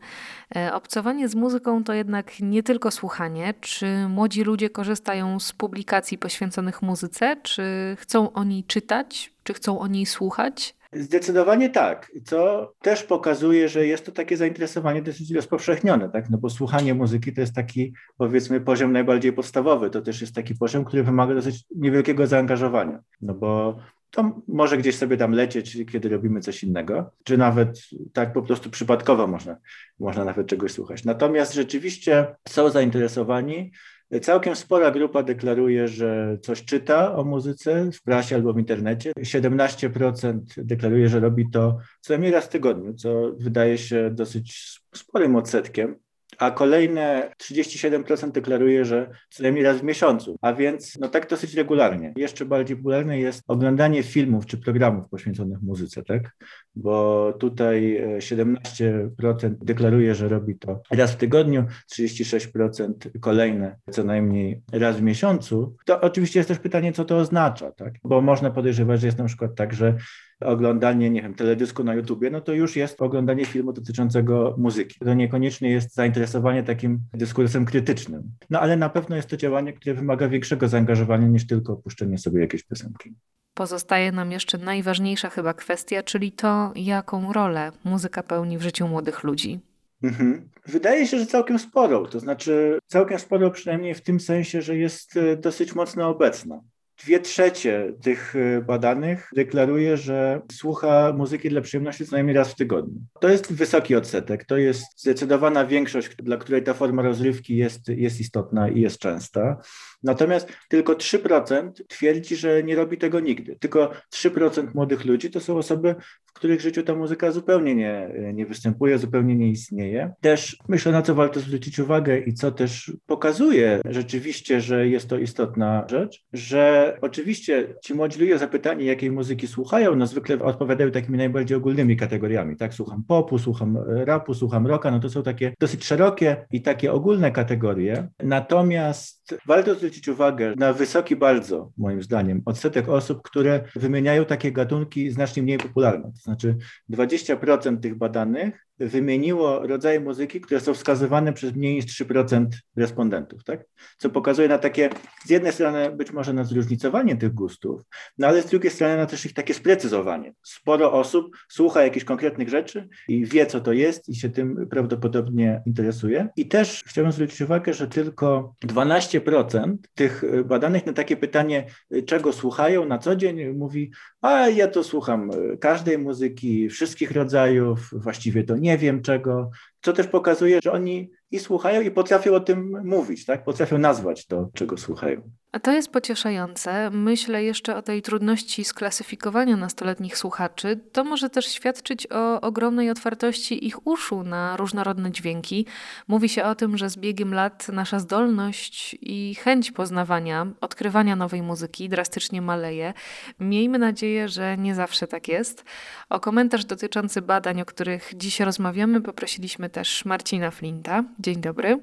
E, 0.57 0.75
obcowanie 0.75 1.29
z 1.29 1.35
muzyką 1.35 1.85
to 1.85 1.93
jednak 1.93 2.41
nie 2.41 2.63
tylko 2.63 2.91
słuchanie. 2.91 3.55
Czy 3.61 4.09
młodzi 4.09 4.45
ludzie 4.45 4.71
korzystają 4.71 5.41
z 5.41 5.53
publikacji 5.53 6.19
poświęconych 6.19 6.83
muzyce? 6.83 7.37
Czy 7.43 7.97
chcą 7.99 8.33
o 8.33 8.45
niej 8.45 8.65
czytać? 8.65 9.33
Czy 9.45 9.55
chcą 9.55 9.79
o 9.81 9.87
niej 9.87 10.07
słuchać? 10.07 10.78
Zdecydowanie 10.93 11.71
tak, 11.71 12.13
co 12.25 12.73
też 12.83 13.03
pokazuje, 13.03 13.69
że 13.69 13.87
jest 13.87 14.07
to 14.07 14.13
takie 14.13 14.37
zainteresowanie 14.37 15.03
dosyć 15.03 15.31
rozpowszechnione, 15.31 16.09
tak? 16.09 16.31
No 16.31 16.39
bo 16.39 16.51
słuchanie 16.51 16.95
muzyki 16.95 17.33
to 17.33 17.41
jest 17.41 17.55
taki, 17.55 17.93
powiedzmy, 18.17 18.61
poziom 18.61 18.93
najbardziej 18.93 19.33
podstawowy. 19.33 19.91
To 19.91 20.03
też 20.03 20.21
jest 20.21 20.35
taki 20.35 20.55
poziom, 20.55 20.85
który 20.85 21.03
wymaga 21.03 21.35
dosyć 21.35 21.65
niewielkiego 21.77 22.27
zaangażowania. 22.27 23.01
No 23.21 23.35
bo 23.35 23.79
to 24.11 24.43
może 24.49 24.79
gdzieś 24.79 24.97
sobie 24.97 25.17
tam 25.17 25.33
lecieć, 25.33 25.79
kiedy 25.93 26.09
robimy 26.09 26.41
coś 26.41 26.65
innego, 26.65 27.11
czy 27.25 27.39
nawet 27.39 27.81
tak 28.13 28.33
po 28.33 28.43
prostu 28.43 28.71
przypadkowo 28.71 29.27
można, 29.27 29.57
można 30.01 30.25
nawet 30.25 30.47
czegoś 30.47 30.73
słuchać. 30.73 31.05
Natomiast 31.05 31.55
rzeczywiście 31.55 32.27
są 32.49 32.71
zainteresowani 32.71 33.73
Całkiem 34.23 34.57
spora 34.57 34.91
grupa 34.91 35.23
deklaruje, 35.23 35.89
że 35.89 36.39
coś 36.43 36.65
czyta 36.65 37.15
o 37.17 37.25
muzyce 37.25 37.91
w 37.93 38.03
prasie 38.03 38.37
albo 38.37 38.53
w 38.53 38.59
internecie. 38.59 39.13
17% 39.19 40.41
deklaruje, 40.57 41.09
że 41.09 41.21
robi 41.21 41.51
to 41.51 41.79
co 42.01 42.13
najmniej 42.13 42.33
raz 42.33 42.45
w 42.45 42.49
tygodniu, 42.49 42.95
co 42.95 43.33
wydaje 43.39 43.79
się 43.79 44.11
dosyć 44.11 44.81
sporym 44.95 45.37
odsetkiem 45.37 45.97
a 46.39 46.51
kolejne 46.51 47.33
37% 47.43 48.31
deklaruje, 48.33 48.85
że 48.85 49.11
co 49.31 49.43
najmniej 49.43 49.65
raz 49.65 49.79
w 49.79 49.83
miesiącu, 49.83 50.37
a 50.43 50.53
więc 50.53 50.99
no 51.01 51.09
tak 51.09 51.29
dosyć 51.31 51.55
regularnie. 51.55 52.13
Jeszcze 52.17 52.45
bardziej 52.45 52.77
popularne 52.77 53.19
jest 53.19 53.43
oglądanie 53.47 54.03
filmów 54.03 54.47
czy 54.47 54.59
programów 54.59 55.09
poświęconych 55.11 55.63
muzyce, 55.63 56.03
tak? 56.03 56.37
Bo 56.79 57.33
tutaj 57.33 58.03
17% 58.19 59.47
e, 59.47 59.51
deklaruje, 59.51 60.15
że 60.15 60.29
robi 60.29 60.59
to 60.59 60.83
raz 60.91 61.13
w 61.13 61.17
tygodniu, 61.17 61.65
36% 61.93 62.93
kolejne 63.21 63.77
co 63.91 64.05
najmniej 64.05 64.63
raz 64.73 64.97
w 64.97 65.03
miesiącu. 65.03 65.77
To 65.87 66.01
oczywiście 66.01 66.39
jest 66.39 66.49
też 66.49 66.59
pytanie, 66.59 66.93
co 66.93 67.05
to 67.05 67.17
oznacza, 67.17 67.73
tak? 67.73 67.95
Bo 68.05 68.21
można 68.21 68.51
podejrzewać, 68.51 69.01
że 69.01 69.07
jest 69.07 69.19
na 69.19 69.25
przykład 69.25 69.55
tak, 69.55 69.73
że 69.73 69.97
oglądanie, 70.41 71.11
nie 71.11 71.23
wiem, 71.23 71.35
teledysku 71.35 71.85
na 71.85 71.95
YouTubie, 71.95 72.31
no 72.31 72.41
to 72.41 72.53
już 72.53 72.77
jest 72.77 73.03
oglądanie 73.03 73.45
filmu 73.45 73.73
dotyczącego 73.73 74.55
muzyki. 74.59 74.99
To 74.99 75.15
niekoniecznie 75.15 75.71
jest 75.71 75.95
zainteresowanie 75.95 76.63
takim 76.63 77.01
dyskursem 77.15 77.65
krytycznym. 77.65 78.23
No 78.51 78.61
ale 78.61 78.77
na 78.77 78.89
pewno 78.89 79.17
jest 79.17 79.29
to 79.29 79.37
działanie, 79.37 79.73
które 79.73 79.95
wymaga 79.95 80.29
większego 80.29 80.69
zaangażowania 80.69 81.27
niż 81.27 81.47
tylko 81.47 81.73
opuszczenie 81.73 82.19
sobie 82.19 82.41
jakiejś 82.41 82.63
piosenki. 82.63 83.15
Pozostaje 83.55 84.13
nam 84.13 84.33
jeszcze 84.33 84.59
najważniejsza 84.59 85.31
chyba 85.31 85.55
kwestia, 85.55 86.03
czyli 86.03 86.33
to, 86.33 86.68
jaką 86.77 87.33
rolę 87.33 87.73
muzyka 87.85 88.23
pełni 88.23 88.59
w 88.59 88.63
życiu 88.63 88.89
młodych 88.89 89.25
ludzi. 89.25 89.61
Mhm. 90.03 90.49
Wydaje 90.67 91.07
się, 91.07 91.19
że 91.19 91.27
całkiem 91.27 91.59
sporo. 91.59 92.07
To 92.07 92.21
znaczy, 92.21 92.79
całkiem 92.87 93.19
sporo 93.19 93.51
przynajmniej 93.51 93.95
w 93.95 94.01
tym 94.01 94.21
sensie, 94.21 94.63
że 94.63 94.77
jest 94.77 95.17
e, 95.17 95.37
dosyć 95.37 95.75
mocno 95.75 96.09
obecna. 96.09 96.61
Dwie 97.05 97.21
trzecie 97.21 97.93
tych 98.03 98.37
y, 98.37 98.65
badanych 98.67 99.31
deklaruje, 99.37 99.97
że 99.97 100.41
słucha 100.53 101.13
muzyki 101.17 101.49
dla 101.49 101.61
przyjemności 101.61 102.07
co 102.07 102.17
najmniej 102.17 102.37
raz 102.37 102.53
w 102.53 102.55
tygodniu. 102.55 103.01
To 103.21 103.29
jest 103.29 103.53
wysoki 103.53 103.95
odsetek, 103.95 104.45
to 104.45 104.57
jest 104.57 104.83
zdecydowana 104.97 105.67
większość, 105.67 106.17
dla 106.17 106.37
której 106.37 106.63
ta 106.63 106.75
forma 106.75 107.03
rozrywki 107.03 107.57
jest, 107.57 107.89
jest 107.89 108.21
istotna 108.21 108.69
i 108.69 108.81
jest 108.81 108.99
częsta. 108.99 109.61
Natomiast 110.03 110.53
tylko 110.69 110.93
3% 110.93 111.71
twierdzi, 111.89 112.37
że 112.37 112.63
nie 112.63 112.77
robi 112.77 112.99
tego 112.99 113.21
nigdy. 113.21 113.57
Tylko 113.61 113.91
3% 114.15 114.75
młodych 114.75 115.05
ludzi 115.05 115.31
to 115.31 115.41
są 115.41 115.57
osoby, 115.57 115.95
w 116.27 116.33
których 116.33 116.61
życiu 116.61 116.83
ta 116.83 116.95
muzyka 116.95 117.31
zupełnie 117.31 117.75
nie, 117.75 118.11
nie 118.35 118.47
występuje, 118.47 118.99
zupełnie 118.99 119.35
nie 119.35 119.51
istnieje. 119.51 120.13
Też 120.21 120.57
myślę, 120.69 120.93
na 120.93 121.03
co 121.03 121.15
warto 121.15 121.41
zwrócić 121.41 121.79
uwagę 121.79 122.19
i 122.19 122.35
co 122.35 122.53
też 122.53 122.93
pokazuje 123.07 123.81
rzeczywiście, 123.85 124.61
że 124.61 124.89
jest 124.89 125.09
to 125.09 125.19
istotna 125.19 125.87
rzecz, 125.91 126.25
że 126.33 126.97
oczywiście 127.01 127.75
ci 127.85 127.95
młodzi 127.95 128.21
ludzie 128.21 128.39
zapytani, 128.39 128.85
jakiej 128.85 129.11
muzyki 129.11 129.47
słuchają, 129.47 129.97
no 129.97 130.07
zwykle 130.07 130.39
odpowiadają 130.39 130.91
takimi 130.91 131.19
najbardziej 131.19 131.57
ogólnymi 131.57 131.97
kategoriami. 131.97 132.57
Tak, 132.57 132.75
słucham 132.75 133.05
popu, 133.09 133.39
słucham 133.39 133.79
rapu, 133.89 134.35
słucham 134.35 134.67
rocka, 134.67 134.91
no 134.91 135.01
to 135.01 135.11
są 135.11 135.23
takie 135.23 135.55
dosyć 135.61 135.85
szerokie 135.85 136.47
i 136.51 136.63
takie 136.63 136.93
ogólne 136.93 137.31
kategorie. 137.31 138.09
Natomiast 138.23 139.39
warto 139.47 139.75
zwrócić 139.75 139.88
uwagę 140.09 140.55
na 140.57 140.73
wysoki 140.73 141.17
bardzo, 141.17 141.73
moim 141.77 142.03
zdaniem, 142.03 142.43
odsetek 142.45 142.89
osób, 142.89 143.23
które 143.23 143.65
wymieniają 143.77 144.25
takie 144.25 144.53
gatunki 144.53 145.11
znacznie 145.11 145.43
mniej 145.43 145.59
popularne. 145.59 146.13
To 146.13 146.23
znaczy 146.23 146.57
20% 146.91 147.81
tych 147.81 147.95
badanych 147.95 148.68
wymieniło 148.79 149.67
rodzaje 149.67 150.01
muzyki, 150.01 150.41
które 150.41 150.61
są 150.61 150.75
wskazywane 150.75 151.33
przez 151.33 151.55
mniej 151.55 151.75
niż 151.75 151.85
3% 151.85 152.47
respondentów, 152.77 153.45
tak? 153.45 153.65
Co 153.99 154.11
pokazuje 154.11 154.49
na 154.49 154.59
takie, 154.59 154.91
z 155.25 155.31
jednej 155.31 155.53
strony 155.53 155.91
być 155.91 156.13
może 156.13 156.33
na 156.33 156.45
zróżnicowanie 156.45 157.17
tych 157.17 157.35
gustów, 157.35 157.83
no 158.19 158.27
ale 158.27 158.43
z 158.43 158.47
drugiej 158.47 158.71
strony 158.71 158.97
na 158.97 159.07
też 159.07 159.27
ich 159.27 159.35
takie 159.35 159.55
sprecyzowanie. 159.55 160.35
Sporo 160.43 160.93
osób 160.93 161.37
słucha 161.49 161.83
jakichś 161.83 162.05
konkretnych 162.05 162.49
rzeczy 162.49 162.89
i 163.09 163.27
wie, 163.27 163.47
co 163.47 163.61
to 163.61 163.73
jest 163.73 164.09
i 164.09 164.15
się 164.15 164.29
tym 164.29 164.67
prawdopodobnie 164.71 165.63
interesuje. 165.67 166.29
I 166.37 166.49
też 166.49 166.85
chciałbym 166.87 167.13
zwrócić 167.13 167.41
uwagę, 167.41 167.75
że 167.75 167.89
tylko 167.89 168.55
12% 168.67 169.77
tych 169.95 170.23
badanych 170.45 170.87
na 170.87 170.93
takie 170.93 171.17
pytanie, 171.17 171.67
czego 172.07 172.33
słuchają 172.33 172.85
na 172.85 172.99
co 172.99 173.17
dzień, 173.17 173.49
mówi, 173.53 173.91
a 174.21 174.49
ja 174.49 174.69
to 174.69 174.85
słucham 174.85 175.31
każdej 175.61 175.99
muzyki, 175.99 176.69
wszystkich 176.69 177.11
rodzajów, 177.11 177.91
właściwie 177.93 178.45
to 178.45 178.57
nie 178.57 178.68
nie 178.69 178.79
wiem 178.79 179.03
czego, 179.03 179.51
co 179.81 179.93
też 179.93 180.07
pokazuje, 180.07 180.61
że 180.63 180.73
oni 180.73 181.11
i 181.31 181.39
słuchają 181.39 181.81
i 181.81 181.91
potrafią 181.91 182.35
o 182.35 182.41
tym 182.41 182.81
mówić, 182.85 183.25
tak? 183.25 183.45
Potrafią 183.45 183.79
nazwać 183.79 184.27
to, 184.27 184.49
czego 184.55 184.77
słuchają. 184.77 185.31
A 185.53 185.59
to 185.59 185.73
jest 185.73 185.91
pocieszające. 185.91 186.91
Myślę 186.91 187.45
jeszcze 187.45 187.77
o 187.77 187.83
tej 187.83 188.03
trudności 188.03 188.65
sklasyfikowania 188.65 189.57
nastoletnich 189.57 190.19
słuchaczy. 190.19 190.81
To 190.93 191.05
może 191.05 191.31
też 191.31 191.47
świadczyć 191.47 192.07
o 192.11 192.41
ogromnej 192.41 192.91
otwartości 192.91 193.67
ich 193.67 193.87
uszu 193.87 194.23
na 194.23 194.57
różnorodne 194.57 195.11
dźwięki. 195.11 195.67
Mówi 196.09 196.29
się 196.29 196.45
o 196.45 196.55
tym, 196.55 196.79
że 196.79 196.91
z 196.91 196.97
biegiem 196.97 197.35
lat 197.35 197.69
nasza 197.69 197.99
zdolność 197.99 198.97
i 199.01 199.35
chęć 199.35 199.73
poznawania, 199.73 200.47
odkrywania 200.61 201.17
nowej 201.17 201.43
muzyki 201.43 201.89
drastycznie 201.89 202.43
maleje. 202.43 202.93
Miejmy 203.41 203.79
nadzieję, 203.79 204.29
że 204.29 204.57
nie 204.59 204.75
zawsze 204.75 205.07
tak 205.07 205.29
jest. 205.29 205.65
O 206.09 206.21
komentarz 206.21 206.65
dotyczący 206.65 207.23
badań, 207.23 207.61
o 207.61 207.65
których 207.65 208.13
dziś 208.17 208.41
rozmawiamy, 208.41 209.01
poprosiliśmy 209.01 209.68
też 209.71 210.05
Marcina 210.05 210.51
Flinta. 210.51 211.05
Dzień 211.19 211.41
dobry. 211.41 211.81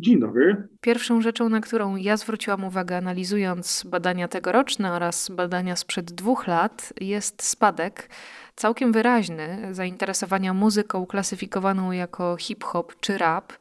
Dzień 0.00 0.20
dobry. 0.20 0.68
Pierwszą 0.80 1.20
rzeczą, 1.20 1.48
na 1.48 1.60
którą 1.60 1.96
ja 1.96 2.16
zwróciłam 2.16 2.64
uwagę, 2.64 2.96
analizując 2.96 3.84
badania 3.86 4.28
tegoroczne 4.28 4.92
oraz 4.92 5.30
badania 5.30 5.76
sprzed 5.76 6.12
dwóch 6.12 6.46
lat, 6.46 6.92
jest 7.00 7.42
spadek 7.42 8.08
całkiem 8.58 8.92
wyraźny 8.92 9.68
zainteresowania 9.70 10.54
muzyką 10.54 11.06
klasyfikowaną 11.06 11.92
jako 11.92 12.36
hip-hop 12.36 13.00
czy 13.00 13.18
rap. 13.18 13.52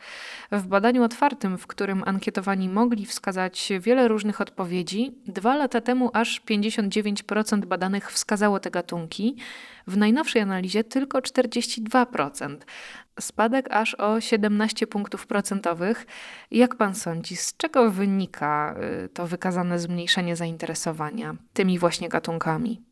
W 0.51 0.67
badaniu 0.67 1.03
otwartym, 1.03 1.57
w 1.57 1.67
którym 1.67 2.03
ankietowani 2.05 2.69
mogli 2.69 3.05
wskazać 3.05 3.71
wiele 3.79 4.07
różnych 4.07 4.41
odpowiedzi, 4.41 5.15
dwa 5.25 5.55
lata 5.55 5.81
temu 5.81 6.09
aż 6.13 6.41
59% 6.41 7.65
badanych 7.65 8.11
wskazało 8.11 8.59
te 8.59 8.71
gatunki. 8.71 9.35
W 9.87 9.97
najnowszej 9.97 10.41
analizie 10.41 10.83
tylko 10.83 11.19
42%. 11.19 12.57
Spadek 13.19 13.67
aż 13.71 13.95
o 13.95 14.21
17 14.21 14.87
punktów 14.87 15.27
procentowych. 15.27 16.05
Jak 16.51 16.75
pan 16.75 16.95
sądzi, 16.95 17.35
z 17.35 17.57
czego 17.57 17.91
wynika 17.91 18.75
y, 19.05 19.09
to 19.09 19.27
wykazane 19.27 19.79
zmniejszenie 19.79 20.35
zainteresowania 20.35 21.35
tymi 21.53 21.79
właśnie 21.79 22.09
gatunkami? 22.09 22.87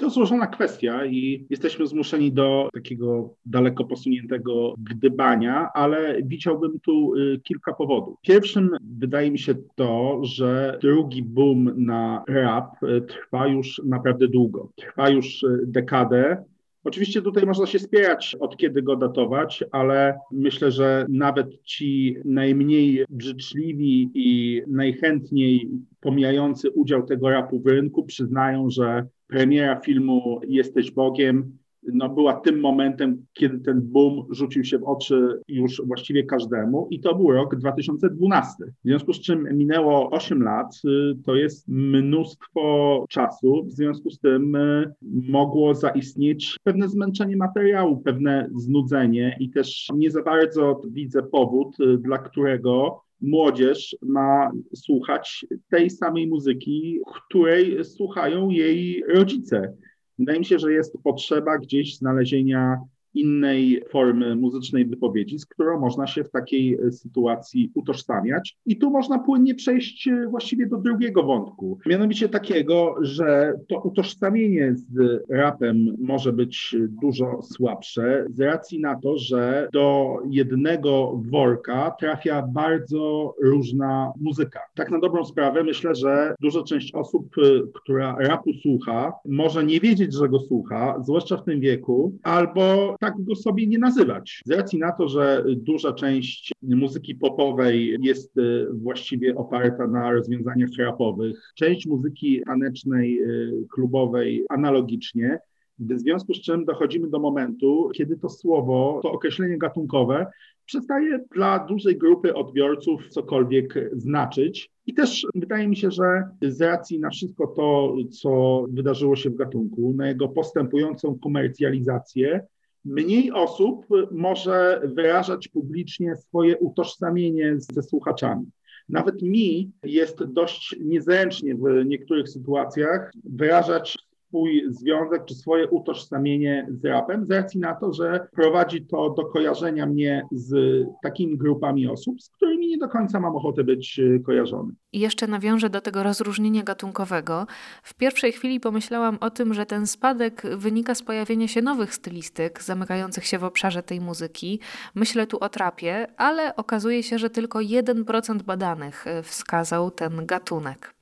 To 0.00 0.10
złożona 0.10 0.46
kwestia 0.46 1.04
i 1.04 1.46
jesteśmy 1.50 1.86
zmuszeni 1.86 2.32
do 2.32 2.68
takiego 2.74 3.34
daleko 3.46 3.84
posuniętego 3.84 4.74
gdybania, 4.78 5.68
ale 5.74 6.22
widziałbym 6.22 6.80
tu 6.80 7.14
y, 7.14 7.40
kilka 7.44 7.72
powodów. 7.72 8.18
Pierwszym 8.22 8.70
wydaje 8.98 9.30
mi 9.30 9.38
się 9.38 9.54
to, 9.74 10.20
że 10.22 10.78
drugi 10.82 11.22
boom 11.22 11.72
na 11.76 12.24
rap 12.28 12.82
y, 12.82 13.00
trwa 13.00 13.46
już 13.46 13.82
naprawdę 13.84 14.28
długo. 14.28 14.70
Trwa 14.76 15.08
już 15.08 15.44
dekadę. 15.66 16.44
Oczywiście 16.84 17.22
tutaj 17.22 17.46
można 17.46 17.66
się 17.66 17.78
spierać, 17.78 18.36
od 18.40 18.56
kiedy 18.56 18.82
go 18.82 18.96
datować, 18.96 19.64
ale 19.72 20.18
myślę, 20.32 20.70
że 20.70 21.06
nawet 21.08 21.62
ci 21.62 22.16
najmniej 22.24 23.04
życzliwi 23.18 24.10
i 24.14 24.62
najchętniej 24.66 25.70
pomijający 26.00 26.70
udział 26.70 27.02
tego 27.02 27.30
rapu 27.30 27.60
w 27.60 27.66
rynku 27.66 28.04
przyznają, 28.04 28.70
że 28.70 29.06
premiera 29.26 29.80
filmu 29.80 30.40
Jesteś 30.48 30.90
Bogiem 30.90 31.58
no, 31.82 32.08
była 32.08 32.34
tym 32.34 32.60
momentem, 32.60 33.24
kiedy 33.32 33.58
ten 33.58 33.80
boom 33.82 34.26
rzucił 34.30 34.64
się 34.64 34.78
w 34.78 34.84
oczy 34.84 35.40
już 35.48 35.82
właściwie 35.86 36.24
każdemu 36.24 36.88
i 36.90 37.00
to 37.00 37.14
był 37.14 37.30
rok 37.30 37.56
2012. 37.56 38.64
W 38.64 38.72
związku 38.84 39.12
z 39.12 39.20
czym 39.20 39.48
minęło 39.52 40.10
8 40.10 40.42
lat, 40.42 40.80
y, 40.84 41.16
to 41.24 41.34
jest 41.34 41.68
mnóstwo 41.68 43.04
czasu, 43.08 43.64
w 43.64 43.72
związku 43.72 44.10
z 44.10 44.18
tym 44.18 44.56
y, 44.56 44.94
mogło 45.28 45.74
zaistnieć 45.74 46.56
pewne 46.62 46.88
zmęczenie 46.88 47.36
materiału, 47.36 47.96
pewne 47.96 48.48
znudzenie 48.54 49.36
i 49.40 49.50
też 49.50 49.88
nie 49.94 50.10
za 50.10 50.22
bardzo 50.22 50.82
widzę 50.90 51.22
powód, 51.22 51.80
y, 51.80 51.98
dla 51.98 52.18
którego 52.18 53.02
młodzież 53.20 53.96
ma 54.02 54.50
słuchać 54.74 55.46
tej 55.70 55.90
samej 55.90 56.26
muzyki, 56.26 57.00
której 57.26 57.84
słuchają 57.84 58.50
jej 58.50 59.04
rodzice. 59.08 59.76
Wydaje 60.20 60.38
mi 60.38 60.44
się, 60.44 60.58
że 60.58 60.72
jest 60.72 60.98
potrzeba 61.04 61.58
gdzieś 61.58 61.96
znalezienia 61.96 62.80
innej 63.14 63.82
formy 63.88 64.36
muzycznej 64.36 64.86
wypowiedzi, 64.86 65.38
z 65.38 65.46
którą 65.46 65.80
można 65.80 66.06
się 66.06 66.24
w 66.24 66.30
takiej 66.30 66.74
e, 66.74 66.92
sytuacji 66.92 67.70
utożsamiać. 67.74 68.56
I 68.66 68.76
tu 68.76 68.90
można 68.90 69.18
płynnie 69.18 69.54
przejść 69.54 70.08
e, 70.08 70.26
właściwie 70.28 70.66
do 70.66 70.76
drugiego 70.76 71.22
wątku, 71.22 71.78
mianowicie 71.86 72.28
takiego, 72.28 72.94
że 73.00 73.54
to 73.68 73.80
utożsamienie 73.80 74.74
z 74.76 75.22
rapem 75.30 75.96
może 75.98 76.32
być 76.32 76.76
dużo 77.02 77.42
słabsze 77.42 78.26
z 78.30 78.40
racji 78.40 78.80
na 78.80 79.00
to, 79.00 79.18
że 79.18 79.68
do 79.72 80.16
jednego 80.30 81.20
worka 81.30 81.90
trafia 82.00 82.42
bardzo 82.42 83.34
różna 83.42 84.12
muzyka. 84.20 84.60
Tak 84.74 84.90
na 84.90 84.98
dobrą 84.98 85.24
sprawę 85.24 85.64
myślę, 85.64 85.94
że 85.94 86.34
duża 86.40 86.62
część 86.62 86.94
osób, 86.94 87.26
e, 87.38 87.40
która 87.74 88.16
rapu 88.18 88.50
słucha, 88.62 89.12
może 89.24 89.64
nie 89.64 89.80
wiedzieć, 89.80 90.14
że 90.14 90.28
go 90.28 90.40
słucha, 90.40 90.96
zwłaszcza 91.02 91.36
w 91.36 91.44
tym 91.44 91.60
wieku, 91.60 92.18
albo 92.22 92.96
tak 93.00 93.14
go 93.24 93.34
sobie 93.34 93.66
nie 93.66 93.78
nazywać. 93.78 94.42
Z 94.46 94.50
racji 94.50 94.78
na 94.78 94.92
to, 94.92 95.08
że 95.08 95.44
duża 95.56 95.92
część 95.92 96.52
muzyki 96.62 97.14
popowej 97.14 97.96
jest 98.00 98.38
e, 98.38 98.42
właściwie 98.72 99.36
oparta 99.36 99.86
na 99.86 100.12
rozwiązaniach 100.12 100.70
rapowych, 100.78 101.52
część 101.56 101.86
muzyki 101.86 102.42
tanecznej, 102.46 103.22
e, 103.22 103.26
klubowej 103.70 104.44
analogicznie, 104.48 105.38
w 105.78 105.98
związku 105.98 106.34
z 106.34 106.40
czym 106.40 106.64
dochodzimy 106.64 107.08
do 107.08 107.18
momentu, 107.18 107.90
kiedy 107.94 108.16
to 108.16 108.28
słowo, 108.28 109.00
to 109.02 109.12
określenie 109.12 109.58
gatunkowe 109.58 110.26
przestaje 110.66 111.20
dla 111.34 111.66
dużej 111.66 111.98
grupy 111.98 112.34
odbiorców 112.34 113.08
cokolwiek 113.08 113.90
znaczyć. 113.92 114.70
I 114.86 114.94
też 114.94 115.26
wydaje 115.34 115.68
mi 115.68 115.76
się, 115.76 115.90
że 115.90 116.22
z 116.42 116.60
racji 116.60 117.00
na 117.00 117.10
wszystko 117.10 117.46
to, 117.46 117.96
co 118.10 118.64
wydarzyło 118.68 119.16
się 119.16 119.30
w 119.30 119.34
gatunku, 119.34 119.94
na 119.96 120.08
jego 120.08 120.28
postępującą 120.28 121.18
komercjalizację, 121.18 122.46
mniej 122.84 123.32
osób 123.32 123.86
może 124.10 124.80
wyrażać 124.84 125.48
publicznie 125.48 126.16
swoje 126.16 126.58
utożsamienie 126.58 127.56
ze 127.58 127.82
słuchaczami. 127.82 128.46
Nawet 128.88 129.22
mi 129.22 129.72
jest 129.82 130.24
dość 130.24 130.76
niezręcznie 130.80 131.54
w 131.54 131.86
niektórych 131.86 132.28
sytuacjach 132.28 133.12
wyrażać 133.24 134.09
swój 134.30 134.64
związek 134.68 135.24
czy 135.24 135.34
swoje 135.34 135.68
utożsamienie 135.68 136.66
z 136.70 136.84
rapem, 136.84 137.26
z 137.26 137.30
racji 137.30 137.60
na 137.60 137.74
to, 137.74 137.92
że 137.92 138.28
prowadzi 138.32 138.86
to 138.86 139.10
do 139.10 139.24
kojarzenia 139.24 139.86
mnie 139.86 140.22
z 140.32 140.54
takimi 141.02 141.38
grupami 141.38 141.88
osób, 141.88 142.22
z 142.22 142.30
którymi 142.30 142.68
nie 142.68 142.78
do 142.78 142.88
końca 142.88 143.20
mam 143.20 143.36
ochotę 143.36 143.64
być 143.64 143.98
y, 143.98 144.22
kojarzony. 144.26 144.72
I 144.92 145.00
jeszcze 145.00 145.26
nawiążę 145.26 145.70
do 145.70 145.80
tego 145.80 146.02
rozróżnienia 146.02 146.62
gatunkowego. 146.62 147.46
W 147.82 147.94
pierwszej 147.94 148.32
chwili 148.32 148.60
pomyślałam 148.60 149.18
o 149.20 149.30
tym, 149.30 149.54
że 149.54 149.66
ten 149.66 149.86
spadek 149.86 150.42
wynika 150.56 150.94
z 150.94 151.02
pojawienia 151.02 151.48
się 151.48 151.62
nowych 151.62 151.94
stylistyk 151.94 152.62
zamykających 152.62 153.26
się 153.26 153.38
w 153.38 153.44
obszarze 153.44 153.82
tej 153.82 154.00
muzyki. 154.00 154.60
Myślę 154.94 155.26
tu 155.26 155.38
o 155.38 155.48
trapie, 155.48 156.06
ale 156.16 156.56
okazuje 156.56 157.02
się, 157.02 157.18
że 157.18 157.30
tylko 157.30 157.58
1% 157.58 158.42
badanych 158.42 159.06
y, 159.06 159.22
wskazał 159.22 159.90
ten 159.90 160.26
gatunek. 160.26 160.99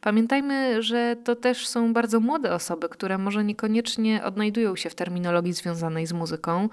Pamiętajmy, 0.00 0.82
że 0.82 1.16
to 1.24 1.36
też 1.36 1.66
są 1.66 1.92
bardzo 1.92 2.20
młode 2.20 2.54
osoby, 2.54 2.88
które 2.88 3.18
może 3.18 3.44
niekoniecznie 3.44 4.24
odnajdują 4.24 4.76
się 4.76 4.90
w 4.90 4.94
terminologii 4.94 5.52
związanej 5.52 6.06
z 6.06 6.12
muzyką, 6.12 6.68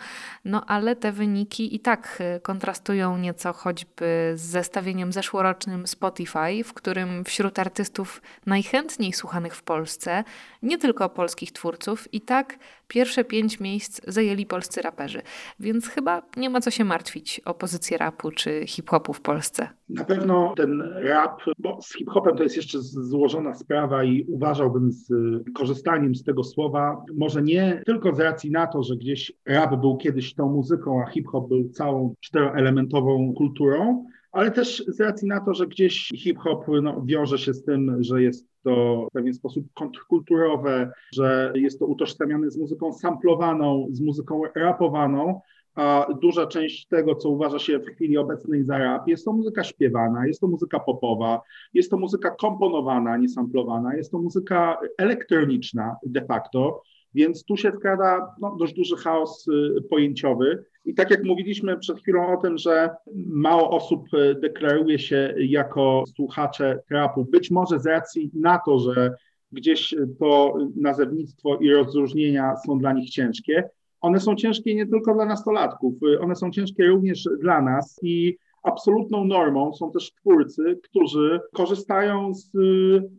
no 0.46 0.66
ale 0.66 0.96
te 0.96 1.12
wyniki 1.12 1.76
i 1.76 1.80
tak 1.80 2.22
y, 2.38 2.42
kontrastują 2.42 3.18
nieco 3.18 3.54
choćby 3.54 4.34
z 4.36 4.42
zestawieniem 4.42 5.14
zeszłorocznym 5.14 5.88
Spotify, 5.88 6.64
w 6.66 6.74
którym 6.74 7.24
wśród 7.26 7.60
artystów 7.60 8.22
najchętniej 8.46 9.14
słuchanych 9.14 9.56
w 9.56 9.64
Polsce, 9.64 10.24
nie 10.64 10.78
tylko 10.78 11.10
polskich 11.10 11.52
twórców, 11.52 12.14
i 12.14 12.22
tak 12.22 12.58
pierwsze 12.88 13.24
pięć 13.24 13.60
miejsc 13.60 14.02
zajęli 14.08 14.46
polscy 14.46 14.82
raperzy. 14.82 15.22
Więc 15.60 15.88
chyba 15.88 16.22
nie 16.38 16.50
ma 16.50 16.62
co 16.62 16.72
się 16.72 16.84
martwić 16.84 17.42
o 17.46 17.54
pozycję 17.54 17.98
rapu 17.98 18.32
czy 18.32 18.66
hip-hopu 18.68 19.14
w 19.14 19.22
Polsce. 19.22 19.70
Na 19.90 20.04
pewno 20.04 20.54
ten 20.58 20.82
rap, 20.82 21.42
bo 21.60 21.82
z 21.82 21.98
hip-hopem 21.98 22.38
to 22.38 22.44
jest 22.44 22.56
jeszcze 22.56 22.80
złożona 22.82 23.54
sprawa 23.54 24.04
i 24.04 24.26
uważałbym 24.28 24.92
z 24.92 25.14
korzystaniem 25.56 26.16
z 26.16 26.24
tego 26.24 26.44
słowa, 26.44 27.04
może 27.18 27.42
nie 27.42 27.82
tylko 27.86 28.16
z 28.16 28.20
racji 28.20 28.52
na 28.52 28.68
to, 28.68 28.84
że 28.84 28.96
gdzieś 28.96 29.34
rap 29.46 29.76
był 29.76 29.98
kiedyś 29.98 30.34
tą 30.34 30.50
muzyką, 30.50 31.04
a 31.04 31.12
hip-hop 31.12 31.50
był 31.50 31.70
całą 31.70 32.16
czteroelementową 32.20 33.34
kulturą, 33.38 34.06
ale 34.36 34.52
też 34.52 34.84
z 34.88 35.00
racji 35.00 35.28
na 35.28 35.40
to, 35.40 35.54
że 35.54 35.68
gdzieś 35.68 36.08
hip-hop 36.16 36.66
no, 36.82 37.02
wiąże 37.06 37.38
się 37.38 37.54
z 37.54 37.64
tym, 37.64 38.04
że 38.04 38.24
jest 38.24 38.48
to 38.64 39.08
w 39.10 39.14
pewien 39.14 39.34
sposób 39.34 39.66
kontrkulturowe, 39.74 40.92
że 41.14 41.54
jest 41.56 41.80
to 41.80 41.86
utożsamiane 41.86 42.52
z 42.52 42.58
muzyką 42.58 42.94
samplowaną, 42.94 43.88
z 43.92 44.02
muzyką 44.02 44.42
rapowaną, 44.56 45.42
a 45.76 46.08
duża 46.22 46.48
część 46.48 46.88
tego, 46.88 47.16
co 47.16 47.30
uważa 47.30 47.60
się 47.60 47.80
w 47.80 47.86
chwili 47.86 48.18
obecnej 48.18 48.64
za 48.64 48.78
rap, 48.78 49.08
jest 49.08 49.26
to 49.26 49.34
muzyka 49.34 49.64
śpiewana, 49.64 50.28
jest 50.28 50.42
to 50.42 50.48
muzyka 50.48 50.80
popowa, 50.80 51.42
jest 51.74 51.92
to 51.92 51.98
muzyka 51.98 52.32
komponowana, 52.32 53.18
nie 53.18 53.30
samplowana, 53.30 53.96
jest 53.96 54.12
to 54.12 54.20
muzyka 54.20 54.78
elektroniczna 54.98 55.96
de 56.06 56.26
facto, 56.26 56.82
więc 57.14 57.44
tu 57.44 57.58
się 57.58 57.72
wkrada 57.72 58.36
no, 58.42 58.56
dość 58.60 58.74
duży 58.74 58.96
chaos 58.96 59.48
y, 59.48 59.82
pojęciowy. 59.90 60.66
I 60.86 60.94
tak 60.94 61.12
jak 61.12 61.24
mówiliśmy 61.24 61.78
przed 61.78 62.00
chwilą 62.00 62.28
o 62.28 62.42
tym, 62.42 62.58
że 62.58 62.90
mało 63.28 63.70
osób 63.70 64.14
y, 64.14 64.36
deklaruje 64.36 65.00
się 65.00 65.34
jako 65.38 66.04
słuchacze 66.16 66.80
trapu, 66.88 67.26
być 67.26 67.52
może 67.52 67.80
z 67.80 67.86
racji 67.86 68.32
na 68.34 68.60
to, 68.66 68.80
że 68.80 69.16
gdzieś 69.52 69.96
to 70.20 70.58
nazewnictwo 70.76 71.58
i 71.58 71.72
rozróżnienia 71.72 72.56
są 72.66 72.80
dla 72.80 72.94
nich 72.94 73.10
ciężkie. 73.10 73.70
One 74.02 74.20
są 74.20 74.36
ciężkie 74.36 74.76
nie 74.76 74.88
tylko 74.88 75.14
dla 75.14 75.26
nastolatków, 75.26 75.94
y, 76.04 76.20
one 76.20 76.36
są 76.36 76.52
ciężkie 76.52 76.88
również 76.88 77.30
dla 77.42 77.62
nas 77.62 78.00
i 78.04 78.38
absolutną 78.64 79.26
normą 79.26 79.74
są 79.74 79.92
też 79.92 80.12
twórcy, 80.14 80.80
którzy 80.84 81.40
korzystają 81.54 82.34
z 82.34 82.52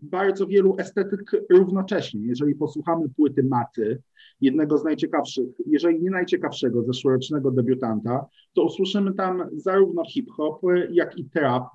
bardzo 0.03 0.47
wielu 0.47 0.77
estetyk 0.79 1.31
równocześnie. 1.51 2.21
Jeżeli 2.27 2.55
posłuchamy 2.55 3.09
płyty 3.17 3.43
Maty, 3.43 4.03
jednego 4.41 4.79
z 4.79 4.85
najciekawszych, 4.85 5.49
jeżeli 5.67 6.03
nie 6.03 6.11
najciekawszego 6.11 6.83
zeszłorocznego 6.83 7.51
debiutanta, 7.51 8.27
to 8.53 8.65
usłyszymy 8.65 9.15
tam 9.15 9.49
zarówno 9.53 10.05
hip-hop, 10.05 10.61
jak 10.91 11.19
i 11.19 11.25
trap. 11.25 11.69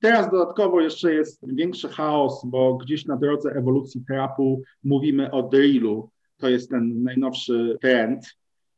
Teraz 0.00 0.30
dodatkowo 0.30 0.80
jeszcze 0.80 1.14
jest 1.14 1.54
większy 1.54 1.88
chaos, 1.88 2.42
bo 2.46 2.74
gdzieś 2.74 3.06
na 3.06 3.16
drodze 3.16 3.50
ewolucji 3.50 4.04
trapu 4.06 4.62
mówimy 4.84 5.30
o 5.30 5.42
drillu. 5.42 6.10
To 6.36 6.48
jest 6.48 6.70
ten 6.70 7.02
najnowszy 7.02 7.78
trend. 7.80 8.24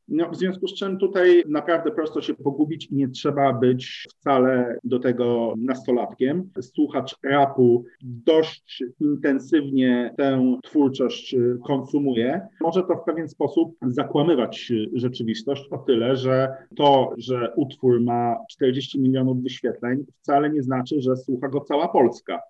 No, 0.08 0.30
w 0.30 0.36
związku 0.36 0.68
z 0.68 0.74
czym 0.74 0.98
tutaj 0.98 1.42
naprawdę 1.48 1.90
prosto 1.90 2.20
się 2.20 2.34
pogubić 2.34 2.86
i 2.86 2.94
nie 2.94 3.08
trzeba 3.08 3.52
być 3.52 4.06
wcale 4.10 4.78
do 4.84 4.98
tego 4.98 5.54
nastolatkiem. 5.56 6.50
Słuchacz 6.60 7.16
rapu 7.22 7.84
dość 8.02 8.84
intensywnie 9.00 10.14
tę 10.16 10.58
twórczość 10.62 11.36
konsumuje. 11.66 12.40
Może 12.60 12.82
to 12.82 12.96
w 12.96 13.04
pewien 13.04 13.28
sposób 13.28 13.76
zakłamywać 13.82 14.72
rzeczywistość 14.94 15.68
o 15.70 15.78
tyle, 15.78 16.16
że 16.16 16.48
to, 16.76 17.14
że 17.16 17.52
utwór 17.56 18.00
ma 18.00 18.36
40 18.50 19.00
milionów 19.00 19.42
wyświetleń, 19.42 20.04
wcale 20.22 20.50
nie 20.50 20.62
znaczy, 20.62 21.00
że 21.00 21.16
słucha 21.16 21.48
go 21.48 21.60
cała 21.60 21.88
Polska 21.88 22.40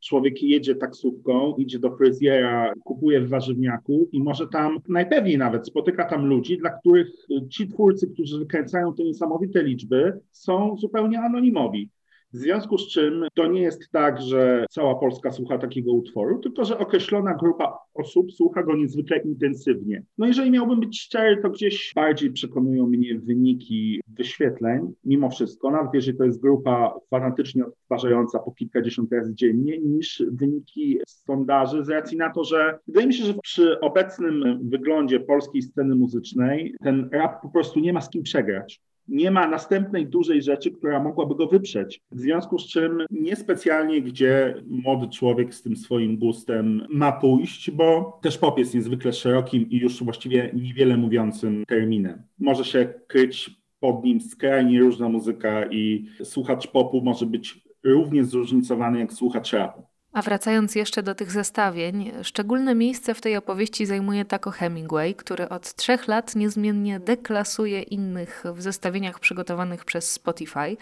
człowiek 0.00 0.42
jedzie 0.42 0.74
taksówką, 0.74 1.54
idzie 1.56 1.78
do 1.78 1.96
fryzjera, 1.96 2.74
kupuje 2.84 3.20
w 3.20 3.28
warzywniaku 3.28 4.08
i 4.12 4.22
może 4.22 4.48
tam 4.48 4.78
najpewniej 4.88 5.38
nawet 5.38 5.66
spotyka 5.66 6.04
tam 6.04 6.26
ludzi, 6.26 6.58
dla 6.58 6.70
których 6.70 7.08
ci 7.50 7.68
twórcy, 7.68 8.06
którzy 8.06 8.38
wykręcają 8.38 8.94
te 8.94 9.04
niesamowite 9.04 9.62
liczby, 9.62 10.20
są 10.32 10.76
zupełnie 10.78 11.20
anonimowi. 11.20 11.90
W 12.32 12.36
związku 12.36 12.78
z 12.78 12.88
czym 12.88 13.24
to 13.34 13.46
nie 13.46 13.62
jest 13.62 13.90
tak, 13.92 14.20
że 14.20 14.66
cała 14.70 14.94
Polska 14.94 15.32
słucha 15.32 15.58
takiego 15.58 15.92
utworu, 15.92 16.38
tylko 16.38 16.64
że 16.64 16.78
określona 16.78 17.34
grupa 17.34 17.78
osób 17.94 18.32
słucha 18.32 18.62
go 18.62 18.76
niezwykle 18.76 19.18
intensywnie. 19.18 20.02
No 20.18 20.26
jeżeli 20.26 20.50
miałbym 20.50 20.80
być 20.80 21.00
szczery, 21.00 21.42
to 21.42 21.50
gdzieś 21.50 21.92
bardziej 21.94 22.32
przekonują 22.32 22.86
mnie 22.86 23.18
wyniki 23.18 24.00
wyświetleń, 24.08 24.92
mimo 25.04 25.30
wszystko, 25.30 25.70
nawet 25.70 25.94
jeżeli 25.94 26.18
to 26.18 26.24
jest 26.24 26.40
grupa 26.40 26.94
fanatycznie 27.10 27.66
odtwarzająca 27.66 28.38
po 28.38 28.52
kilkadziesiąt 28.52 29.12
razy 29.12 29.34
dziennie, 29.34 29.78
niż 29.78 30.22
wyniki 30.32 30.98
sondaży, 31.06 31.84
z 31.84 31.88
racji 31.88 32.16
na 32.18 32.30
to, 32.30 32.44
że 32.44 32.78
wydaje 32.86 33.06
mi 33.06 33.14
się, 33.14 33.24
że 33.24 33.34
przy 33.42 33.80
obecnym 33.80 34.58
wyglądzie 34.62 35.20
polskiej 35.20 35.62
sceny 35.62 35.94
muzycznej 35.94 36.74
ten 36.84 37.08
rap 37.12 37.42
po 37.42 37.48
prostu 37.48 37.80
nie 37.80 37.92
ma 37.92 38.00
z 38.00 38.10
kim 38.10 38.22
przegrać 38.22 38.80
nie 39.08 39.30
ma 39.30 39.48
następnej 39.48 40.06
dużej 40.06 40.42
rzeczy, 40.42 40.70
która 40.70 41.02
mogłaby 41.02 41.34
go 41.34 41.46
wyprzeć. 41.46 42.00
W 42.10 42.20
związku 42.20 42.58
z 42.58 42.66
czym 42.66 42.98
niespecjalnie 43.10 44.02
gdzie 44.02 44.54
młody 44.66 45.08
człowiek 45.08 45.54
z 45.54 45.62
tym 45.62 45.76
swoim 45.76 46.18
gustem 46.18 46.86
ma 46.90 47.12
pójść, 47.12 47.70
bo 47.70 48.18
też 48.22 48.38
pop 48.38 48.58
jest 48.58 48.74
niezwykle 48.74 49.12
szerokim 49.12 49.70
i 49.70 49.76
już 49.76 50.04
właściwie 50.04 50.50
niewiele 50.54 50.96
mówiącym 50.96 51.64
terminem. 51.68 52.22
Może 52.38 52.64
się 52.64 52.94
kryć 53.06 53.50
pod 53.80 54.04
nim 54.04 54.20
skrajnie 54.20 54.80
różna 54.80 55.08
muzyka 55.08 55.66
i 55.70 56.06
słuchacz 56.22 56.66
popu 56.66 57.00
może 57.00 57.26
być 57.26 57.60
równie 57.84 58.24
zróżnicowany 58.24 58.98
jak 58.98 59.12
słuchacz 59.12 59.52
rapu. 59.52 59.87
A 60.12 60.22
wracając 60.22 60.74
jeszcze 60.74 61.02
do 61.02 61.14
tych 61.14 61.30
zestawień, 61.30 62.12
szczególne 62.22 62.74
miejsce 62.74 63.14
w 63.14 63.20
tej 63.20 63.36
opowieści 63.36 63.86
zajmuje 63.86 64.24
Taco 64.24 64.50
Hemingway, 64.50 65.14
który 65.14 65.48
od 65.48 65.74
trzech 65.74 66.08
lat 66.08 66.36
niezmiennie 66.36 67.00
deklasuje 67.00 67.82
innych 67.82 68.44
w 68.54 68.62
zestawieniach 68.62 69.20
przygotowanych 69.20 69.84
przez 69.84 70.10
Spotify. 70.10 70.76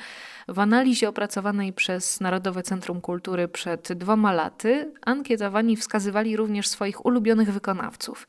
W 0.48 0.58
analizie 0.58 1.08
opracowanej 1.08 1.72
przez 1.72 2.20
Narodowe 2.20 2.62
Centrum 2.62 3.00
Kultury 3.00 3.48
przed 3.48 3.92
dwoma 3.92 4.32
laty 4.32 4.92
ankietowani 5.04 5.76
wskazywali 5.76 6.36
również 6.36 6.68
swoich 6.68 7.06
ulubionych 7.06 7.52
wykonawców. 7.52 8.28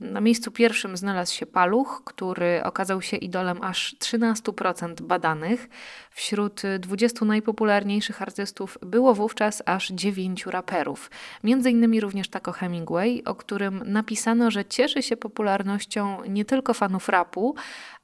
Na 0.00 0.20
miejscu 0.20 0.50
pierwszym 0.50 0.96
znalazł 0.96 1.34
się 1.34 1.46
Paluch, 1.46 2.02
który 2.04 2.60
okazał 2.64 3.02
się 3.02 3.16
idolem 3.16 3.62
aż 3.62 3.96
13% 3.98 5.02
badanych. 5.02 5.68
Wśród 6.10 6.62
20 6.78 7.24
najpopularniejszych 7.24 8.22
artystów 8.22 8.78
było 8.82 9.14
wówczas 9.14 9.62
aż 9.66 9.88
9 9.88 10.35
raperów. 10.44 11.10
Między 11.44 11.70
innymi 11.70 12.00
również 12.00 12.28
Taco 12.28 12.52
Hemingway, 12.52 13.22
o 13.24 13.34
którym 13.34 13.82
napisano, 13.86 14.50
że 14.50 14.64
cieszy 14.64 15.02
się 15.02 15.16
popularnością 15.16 16.24
nie 16.24 16.44
tylko 16.44 16.74
fanów 16.74 17.08
rapu, 17.08 17.54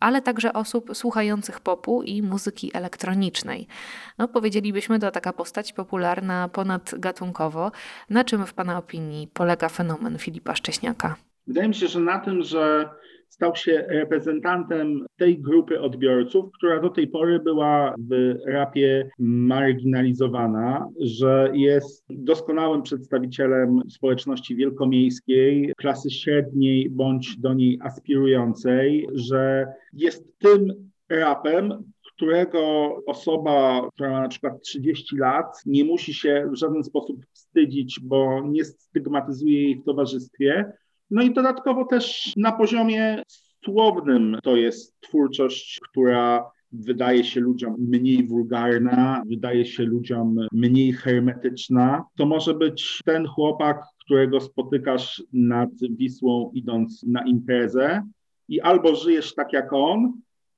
ale 0.01 0.23
także 0.23 0.53
osób 0.53 0.91
słuchających 0.97 1.61
popu 1.61 2.03
i 2.03 2.23
muzyki 2.23 2.71
elektronicznej. 2.75 3.67
No, 4.19 4.29
powiedzielibyśmy, 4.29 4.99
to 4.99 5.11
taka 5.11 5.33
postać 5.33 5.73
popularna 5.73 6.49
ponadgatunkowo. 6.49 7.73
Na 8.11 8.25
czym 8.25 8.47
w 8.47 8.55
Pana 8.55 8.79
opinii 8.79 9.29
polega 9.29 9.69
fenomen 9.69 10.19
Filipa 10.19 10.55
Szcześniaka? 10.55 11.17
Wydaje 11.47 11.69
mi 11.69 11.75
się, 11.75 11.89
że 11.89 12.01
na 12.01 12.19
tym, 12.19 12.43
że 12.43 12.89
stał 13.33 13.57
się 13.57 13.85
reprezentantem 13.89 15.07
tej 15.17 15.39
grupy 15.39 15.81
odbiorców, 15.81 16.45
która 16.55 16.81
do 16.81 16.89
tej 16.89 17.09
pory 17.09 17.41
była 17.41 17.95
w 17.99 18.35
rapie 18.47 19.11
marginalizowana, 19.19 20.89
że 21.01 21.51
jest 21.55 22.05
doskonałym 22.11 22.83
przedstawicielem 22.83 23.81
społeczności 23.91 24.57
wielkomiejskiej, 24.57 25.73
klasy 25.77 26.11
średniej 26.11 26.91
bądź 26.91 27.37
do 27.39 27.55
niej 27.55 27.79
aspirującej, 27.83 29.07
że 29.12 29.67
jest 29.93 30.39
tym 30.39 30.91
rapem, 31.09 31.93
którego 32.15 32.95
osoba, 33.07 33.89
która 33.95 34.11
ma 34.11 34.23
na 34.23 34.29
przykład 34.29 34.62
30 34.62 35.17
lat, 35.17 35.47
nie 35.67 35.85
musi 35.85 36.15
się 36.15 36.49
w 36.53 36.57
żaden 36.57 36.85
sposób 36.85 37.17
wstydzić, 37.33 38.01
bo 38.03 38.41
nie 38.49 38.65
stygmatyzuje 38.65 39.62
jej 39.62 39.77
w 39.77 39.85
towarzystwie, 39.85 40.73
no 41.12 41.23
i 41.23 41.33
dodatkowo 41.33 41.85
też 41.85 42.33
na 42.37 42.52
poziomie 42.52 43.23
słownym 43.64 44.38
to 44.42 44.57
jest 44.57 45.00
twórczość, 45.00 45.81
która 45.90 46.50
wydaje 46.73 47.25
się 47.25 47.40
ludziom 47.40 47.76
mniej 47.78 48.26
wulgarna, 48.26 49.23
wydaje 49.26 49.66
się 49.66 49.83
ludziom 49.83 50.37
mniej 50.52 50.92
hermetyczna. 50.92 52.04
To 52.16 52.26
może 52.26 52.54
być 52.54 53.00
ten 53.04 53.26
chłopak, 53.26 53.83
którego 54.04 54.40
spotykasz 54.40 55.23
nad 55.33 55.71
Wisłą 55.90 56.50
idąc 56.54 57.02
na 57.02 57.23
imprezę 57.23 58.02
i 58.49 58.61
albo 58.61 58.95
żyjesz 58.95 59.35
tak 59.35 59.52
jak 59.52 59.73
on, 59.73 60.12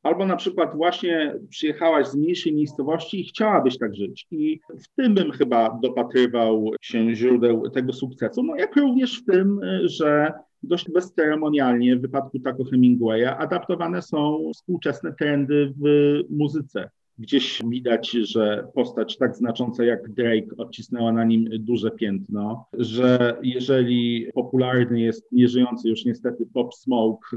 albo 0.04 0.26
na 0.26 0.36
przykład 0.36 0.76
właśnie 0.76 1.34
przyjechałaś 1.48 2.06
z 2.06 2.16
mniejszej 2.16 2.54
miejscowości 2.54 3.20
i 3.20 3.24
chciałabyś 3.24 3.78
tak 3.78 3.94
żyć. 3.94 4.26
I 4.30 4.60
w 4.68 4.88
tym 4.96 5.14
bym 5.14 5.30
chyba 5.30 5.78
dopatrywał 5.82 6.70
się 6.80 7.14
źródeł 7.14 7.70
tego 7.70 7.92
sukcesu, 7.92 8.42
no 8.42 8.56
jak 8.56 8.76
również 8.76 9.22
w 9.22 9.24
tym, 9.24 9.60
że 9.84 10.32
dość 10.62 10.90
bezceremonialnie 10.90 11.96
w 11.96 12.00
wypadku 12.00 12.38
Taco 12.38 12.64
Hemingwaya 12.64 13.24
adaptowane 13.38 14.02
są 14.02 14.50
współczesne 14.54 15.14
trendy 15.18 15.72
w 15.82 16.20
muzyce. 16.30 16.90
Gdzieś 17.18 17.62
widać, 17.68 18.10
że 18.10 18.66
postać 18.74 19.16
tak 19.16 19.36
znacząca 19.36 19.84
jak 19.84 20.08
Drake 20.08 20.56
odcisnęła 20.56 21.12
na 21.12 21.24
nim 21.24 21.48
duże 21.58 21.90
piętno, 21.90 22.66
że 22.78 23.36
jeżeli 23.42 24.26
popularny 24.34 25.00
jest 25.00 25.32
nieżyjący 25.32 25.88
już 25.88 26.04
niestety 26.04 26.46
Pop 26.54 26.74
Smoke, 26.74 27.28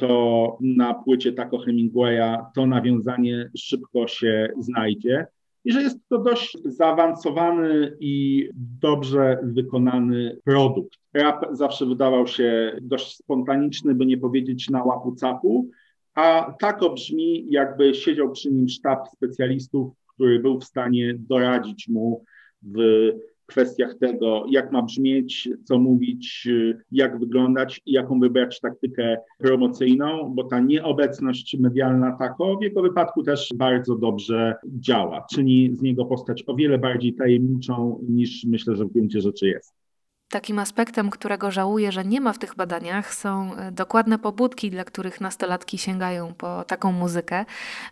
to 0.00 0.56
na 0.60 0.94
płycie 0.94 1.32
Taco 1.32 1.58
Hemingwaya 1.58 2.46
to 2.54 2.66
nawiązanie 2.66 3.50
szybko 3.58 4.06
się 4.06 4.48
znajdzie 4.58 5.26
i 5.64 5.72
że 5.72 5.82
jest 5.82 5.98
to 6.08 6.18
dość 6.18 6.58
zaawansowany 6.64 7.96
i 8.00 8.48
dobrze 8.80 9.38
wykonany 9.42 10.38
produkt. 10.44 10.98
Rap 11.14 11.46
zawsze 11.52 11.86
wydawał 11.86 12.26
się 12.26 12.76
dość 12.82 13.16
spontaniczny, 13.16 13.94
by 13.94 14.06
nie 14.06 14.18
powiedzieć 14.18 14.70
na 14.70 14.84
łapu 14.84 15.14
capu, 15.14 15.70
a 16.14 16.54
tako 16.60 16.90
brzmi, 16.90 17.46
jakby 17.50 17.94
siedział 17.94 18.30
przy 18.30 18.50
nim 18.50 18.68
sztab 18.68 19.08
specjalistów, 19.08 19.92
który 20.14 20.38
był 20.38 20.60
w 20.60 20.64
stanie 20.64 21.14
doradzić 21.18 21.88
mu 21.88 22.24
w 22.62 22.78
kwestiach 23.50 23.94
tego, 23.94 24.44
jak 24.50 24.72
ma 24.72 24.82
brzmieć, 24.82 25.48
co 25.64 25.78
mówić, 25.78 26.48
jak 26.92 27.18
wyglądać 27.18 27.80
i 27.86 27.92
jaką 27.92 28.20
wybrać 28.20 28.60
taktykę 28.60 29.16
promocyjną, 29.38 30.32
bo 30.34 30.44
ta 30.44 30.60
nieobecność 30.60 31.56
medialna 31.60 32.16
tako 32.18 32.56
w 32.56 32.62
jego 32.62 32.82
wypadku 32.82 33.22
też 33.22 33.48
bardzo 33.54 33.96
dobrze 33.96 34.54
działa. 34.66 35.26
Czyni 35.34 35.70
z 35.72 35.82
niego 35.82 36.04
postać 36.04 36.44
o 36.46 36.54
wiele 36.54 36.78
bardziej 36.78 37.14
tajemniczą 37.14 38.04
niż 38.08 38.44
myślę, 38.44 38.76
że 38.76 38.84
w 38.84 38.92
gruncie 38.92 39.20
rzeczy 39.20 39.48
jest. 39.48 39.74
Takim 40.30 40.58
aspektem, 40.58 41.10
którego 41.10 41.50
żałuję, 41.50 41.92
że 41.92 42.04
nie 42.04 42.20
ma 42.20 42.32
w 42.32 42.38
tych 42.38 42.54
badaniach, 42.54 43.14
są 43.14 43.54
e, 43.54 43.72
dokładne 43.72 44.18
pobudki, 44.18 44.70
dla 44.70 44.84
których 44.84 45.20
nastolatki 45.20 45.78
sięgają 45.78 46.34
po 46.34 46.64
taką 46.64 46.92
muzykę, 46.92 47.44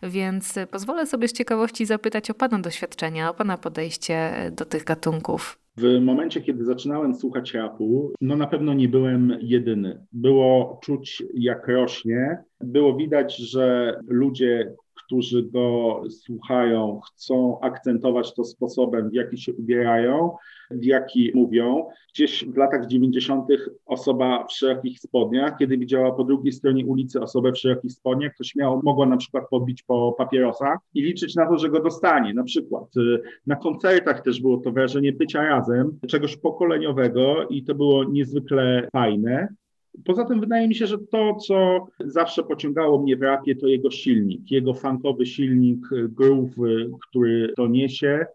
więc 0.02 0.54
pozwolę 0.70 1.06
sobie 1.06 1.28
z 1.28 1.32
ciekawości 1.32 1.86
zapytać 1.86 2.30
o 2.30 2.34
Pana 2.34 2.58
doświadczenia, 2.58 3.30
o 3.30 3.34
Pana 3.34 3.58
podejście 3.58 4.14
e, 4.14 4.50
do 4.50 4.64
tych 4.64 4.84
gatunków. 4.84 5.58
W 5.76 6.00
momencie, 6.00 6.40
kiedy 6.40 6.64
zaczynałem 6.64 7.14
słuchać 7.14 7.54
rapu, 7.54 8.12
no 8.20 8.36
na 8.36 8.46
pewno 8.46 8.74
nie 8.74 8.88
byłem 8.88 9.38
jedyny. 9.40 10.06
Było 10.12 10.80
czuć, 10.82 11.22
jak 11.34 11.68
rośnie. 11.68 12.38
Było 12.60 12.96
widać, 12.96 13.36
że 13.36 13.94
ludzie, 14.06 14.74
którzy 15.08 15.42
go 15.42 16.02
słuchają, 16.10 17.00
chcą 17.00 17.60
akcentować 17.60 18.34
to 18.34 18.44
sposobem, 18.44 19.10
w 19.10 19.14
jaki 19.14 19.38
się 19.38 19.52
ubierają, 19.52 20.36
w 20.70 20.84
jaki 20.84 21.32
mówią. 21.34 21.86
Gdzieś 22.14 22.44
w 22.44 22.56
latach 22.56 22.86
90. 22.86 23.46
osoba 23.86 24.46
w 24.46 24.52
szerokich 24.52 24.98
spodniach, 24.98 25.58
kiedy 25.58 25.78
widziała 25.78 26.12
po 26.12 26.24
drugiej 26.24 26.52
stronie 26.52 26.86
ulicy 26.86 27.20
osobę 27.20 27.52
w 27.52 27.58
szerokich 27.58 27.92
spodniach, 27.92 28.32
to 28.38 28.44
śmiało 28.44 28.80
mogła 28.84 29.06
na 29.06 29.16
przykład 29.16 29.48
podbić 29.50 29.82
po 29.82 30.12
papierosach 30.12 30.78
i 30.94 31.02
liczyć 31.02 31.34
na 31.34 31.46
to, 31.46 31.58
że 31.58 31.68
go 31.68 31.82
dostanie. 31.82 32.34
Na 32.34 32.44
przykład 32.44 32.96
y, 32.96 33.22
na 33.46 33.56
koncertach 33.56 34.22
też 34.22 34.40
było 34.40 34.56
to 34.56 34.72
wrażenie 34.72 35.12
bycia 35.12 35.42
razem, 35.42 35.98
czegoś 36.08 36.36
pokoleniowego 36.36 37.46
i 37.50 37.64
to 37.64 37.74
było 37.74 38.04
niezwykle 38.04 38.88
fajne. 38.92 39.48
Poza 40.04 40.24
tym 40.24 40.40
wydaje 40.40 40.68
mi 40.68 40.74
się, 40.74 40.86
że 40.86 40.98
to, 40.98 41.34
co 41.34 41.86
zawsze 42.00 42.42
pociągało 42.42 43.02
mnie 43.02 43.16
w 43.16 43.22
rapie, 43.22 43.56
to 43.56 43.66
jego 43.66 43.90
silnik, 43.90 44.50
jego 44.50 44.74
funkowy 44.74 45.26
silnik, 45.26 45.80
groove, 46.08 46.54
który 47.08 47.52
to 47.56 47.66
niesie 47.66 48.26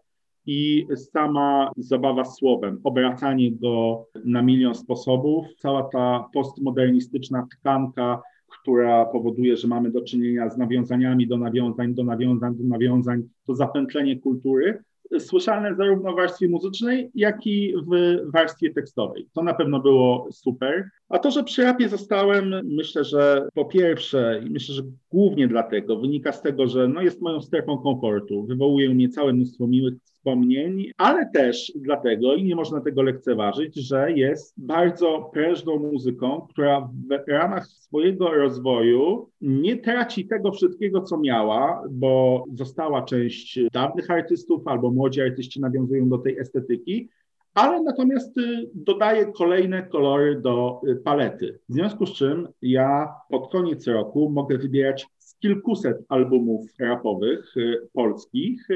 i 0.46 0.86
sama 0.96 1.70
zabawa 1.76 2.24
słowem, 2.24 2.80
obracanie 2.84 3.52
go 3.52 4.06
na 4.24 4.42
milion 4.42 4.74
sposobów, 4.74 5.46
cała 5.58 5.82
ta 5.82 6.28
postmodernistyczna 6.34 7.46
tkanka, 7.50 8.22
która 8.60 9.04
powoduje, 9.04 9.56
że 9.56 9.68
mamy 9.68 9.90
do 9.90 10.02
czynienia 10.02 10.50
z 10.50 10.58
nawiązaniami 10.58 11.26
do 11.26 11.36
nawiązań, 11.36 11.94
do 11.94 12.04
nawiązań, 12.04 12.56
do 12.56 12.64
nawiązań, 12.64 13.22
to 13.46 13.54
zapętlenie 13.54 14.20
kultury, 14.20 14.82
słyszalne 15.18 15.74
zarówno 15.74 16.12
w 16.12 16.16
warstwie 16.16 16.48
muzycznej, 16.48 17.10
jak 17.14 17.46
i 17.46 17.74
w 17.86 18.16
warstwie 18.32 18.70
tekstowej. 18.74 19.28
To 19.32 19.42
na 19.42 19.54
pewno 19.54 19.80
było 19.80 20.28
super. 20.32 20.90
A 21.08 21.18
to, 21.18 21.30
że 21.30 21.44
przy 21.44 21.62
rapie 21.62 21.88
zostałem, 21.88 22.54
myślę, 22.64 23.04
że 23.04 23.48
po 23.54 23.64
pierwsze, 23.64 24.42
i 24.46 24.50
myślę, 24.50 24.74
że 24.74 24.82
głównie 25.10 25.48
dlatego, 25.48 25.96
wynika 25.96 26.32
z 26.32 26.42
tego, 26.42 26.66
że 26.66 26.88
no 26.88 27.02
jest 27.02 27.20
moją 27.20 27.40
strefą 27.40 27.78
komfortu. 27.78 28.46
Wywołuje 28.46 28.94
mnie 28.94 29.08
całe 29.08 29.32
mnóstwo 29.32 29.66
miłych 29.66 29.94
wspomnień, 30.24 30.90
ale 30.96 31.30
też 31.30 31.72
dlatego, 31.76 32.34
i 32.34 32.44
nie 32.44 32.56
można 32.56 32.80
tego 32.80 33.02
lekceważyć, 33.02 33.74
że 33.76 34.12
jest 34.12 34.54
bardzo 34.56 35.30
prężną 35.32 35.78
muzyką, 35.78 36.46
która 36.50 36.80
w 36.80 37.28
ramach 37.28 37.66
swojego 37.66 38.30
rozwoju 38.30 39.28
nie 39.40 39.76
traci 39.76 40.26
tego 40.26 40.52
wszystkiego, 40.52 41.02
co 41.02 41.18
miała, 41.18 41.82
bo 41.90 42.44
została 42.54 43.02
część 43.02 43.60
dawnych 43.72 44.10
artystów 44.10 44.68
albo 44.68 44.90
młodzi 44.90 45.22
artyści 45.22 45.60
nawiązują 45.60 46.08
do 46.08 46.18
tej 46.18 46.38
estetyki, 46.38 47.08
ale 47.54 47.82
natomiast 47.82 48.38
y, 48.38 48.70
dodaje 48.74 49.32
kolejne 49.32 49.82
kolory 49.82 50.40
do 50.40 50.80
y, 50.88 50.96
palety. 50.96 51.58
W 51.68 51.72
związku 51.72 52.06
z 52.06 52.12
czym 52.12 52.48
ja 52.62 53.14
pod 53.30 53.52
koniec 53.52 53.86
roku 53.86 54.30
mogę 54.30 54.58
wybierać 54.58 55.06
z 55.18 55.38
kilkuset 55.38 55.96
albumów 56.08 56.66
rapowych 56.80 57.56
y, 57.56 57.88
polskich, 57.92 58.68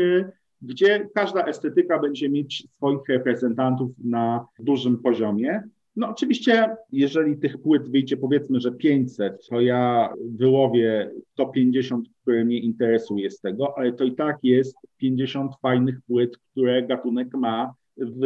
gdzie 0.62 1.08
każda 1.14 1.44
estetyka 1.44 1.98
będzie 1.98 2.28
mieć 2.28 2.66
swoich 2.76 3.08
reprezentantów 3.08 3.90
na 4.04 4.46
dużym 4.58 4.98
poziomie. 4.98 5.62
No 5.96 6.08
oczywiście, 6.08 6.76
jeżeli 6.92 7.38
tych 7.38 7.58
płyt 7.58 7.90
wyjdzie 7.90 8.16
powiedzmy, 8.16 8.60
że 8.60 8.72
500, 8.72 9.46
to 9.48 9.60
ja 9.60 10.12
wyłowię 10.30 11.10
to 11.34 11.46
50, 11.46 12.08
które 12.22 12.44
mnie 12.44 12.58
interesuje 12.58 13.30
z 13.30 13.40
tego, 13.40 13.78
ale 13.78 13.92
to 13.92 14.04
i 14.04 14.14
tak 14.14 14.38
jest 14.42 14.76
50 14.96 15.52
fajnych 15.62 16.00
płyt, 16.06 16.38
które 16.38 16.82
gatunek 16.82 17.34
ma 17.34 17.74
w 17.96 18.20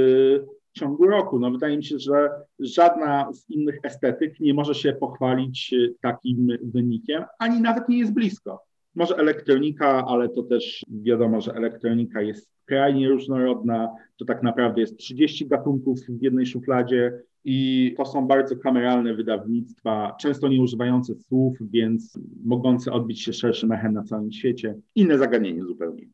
ciągu 0.72 1.06
roku. 1.06 1.38
No 1.38 1.50
wydaje 1.50 1.76
mi 1.76 1.84
się, 1.84 1.98
że 1.98 2.30
żadna 2.58 3.32
z 3.32 3.50
innych 3.50 3.78
estetyk 3.82 4.40
nie 4.40 4.54
może 4.54 4.74
się 4.74 4.92
pochwalić 4.92 5.74
takim 6.00 6.48
wynikiem, 6.62 7.24
ani 7.38 7.60
nawet 7.60 7.88
nie 7.88 7.98
jest 7.98 8.14
blisko. 8.14 8.62
Może 8.94 9.16
elektronika, 9.16 10.04
ale 10.06 10.28
to 10.28 10.42
też 10.42 10.84
wiadomo, 10.88 11.40
że 11.40 11.52
elektronika 11.52 12.22
jest 12.22 12.52
skrajnie 12.62 13.08
różnorodna. 13.08 13.88
To 14.16 14.24
tak 14.24 14.42
naprawdę 14.42 14.80
jest 14.80 14.96
30 14.96 15.46
gatunków 15.46 16.00
w 16.08 16.22
jednej 16.22 16.46
szufladzie 16.46 17.12
i 17.44 17.94
to 17.96 18.04
są 18.04 18.26
bardzo 18.26 18.56
kameralne 18.56 19.14
wydawnictwa, 19.14 20.16
często 20.20 20.48
nie 20.48 20.62
używające 20.62 21.14
słów, 21.14 21.56
więc 21.60 22.18
mogące 22.44 22.92
odbić 22.92 23.22
się 23.22 23.32
szerszym 23.32 23.72
echem 23.72 23.92
na 23.92 24.02
całym 24.02 24.32
świecie. 24.32 24.74
Inne 24.94 25.18
zagadnienie 25.18 25.64
zupełnie. 25.64 26.06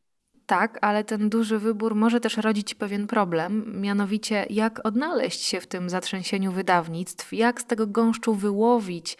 Tak, 0.49 0.77
ale 0.81 1.03
ten 1.03 1.29
duży 1.29 1.59
wybór 1.59 1.95
może 1.95 2.19
też 2.19 2.37
rodzić 2.37 2.75
pewien 2.75 3.07
problem, 3.07 3.81
mianowicie 3.81 4.45
jak 4.49 4.87
odnaleźć 4.87 5.41
się 5.41 5.59
w 5.61 5.67
tym 5.67 5.89
zatrzęsieniu 5.89 6.51
wydawnictw, 6.51 7.33
jak 7.33 7.61
z 7.61 7.65
tego 7.65 7.87
gąszczu 7.87 8.33
wyłowić 8.33 9.17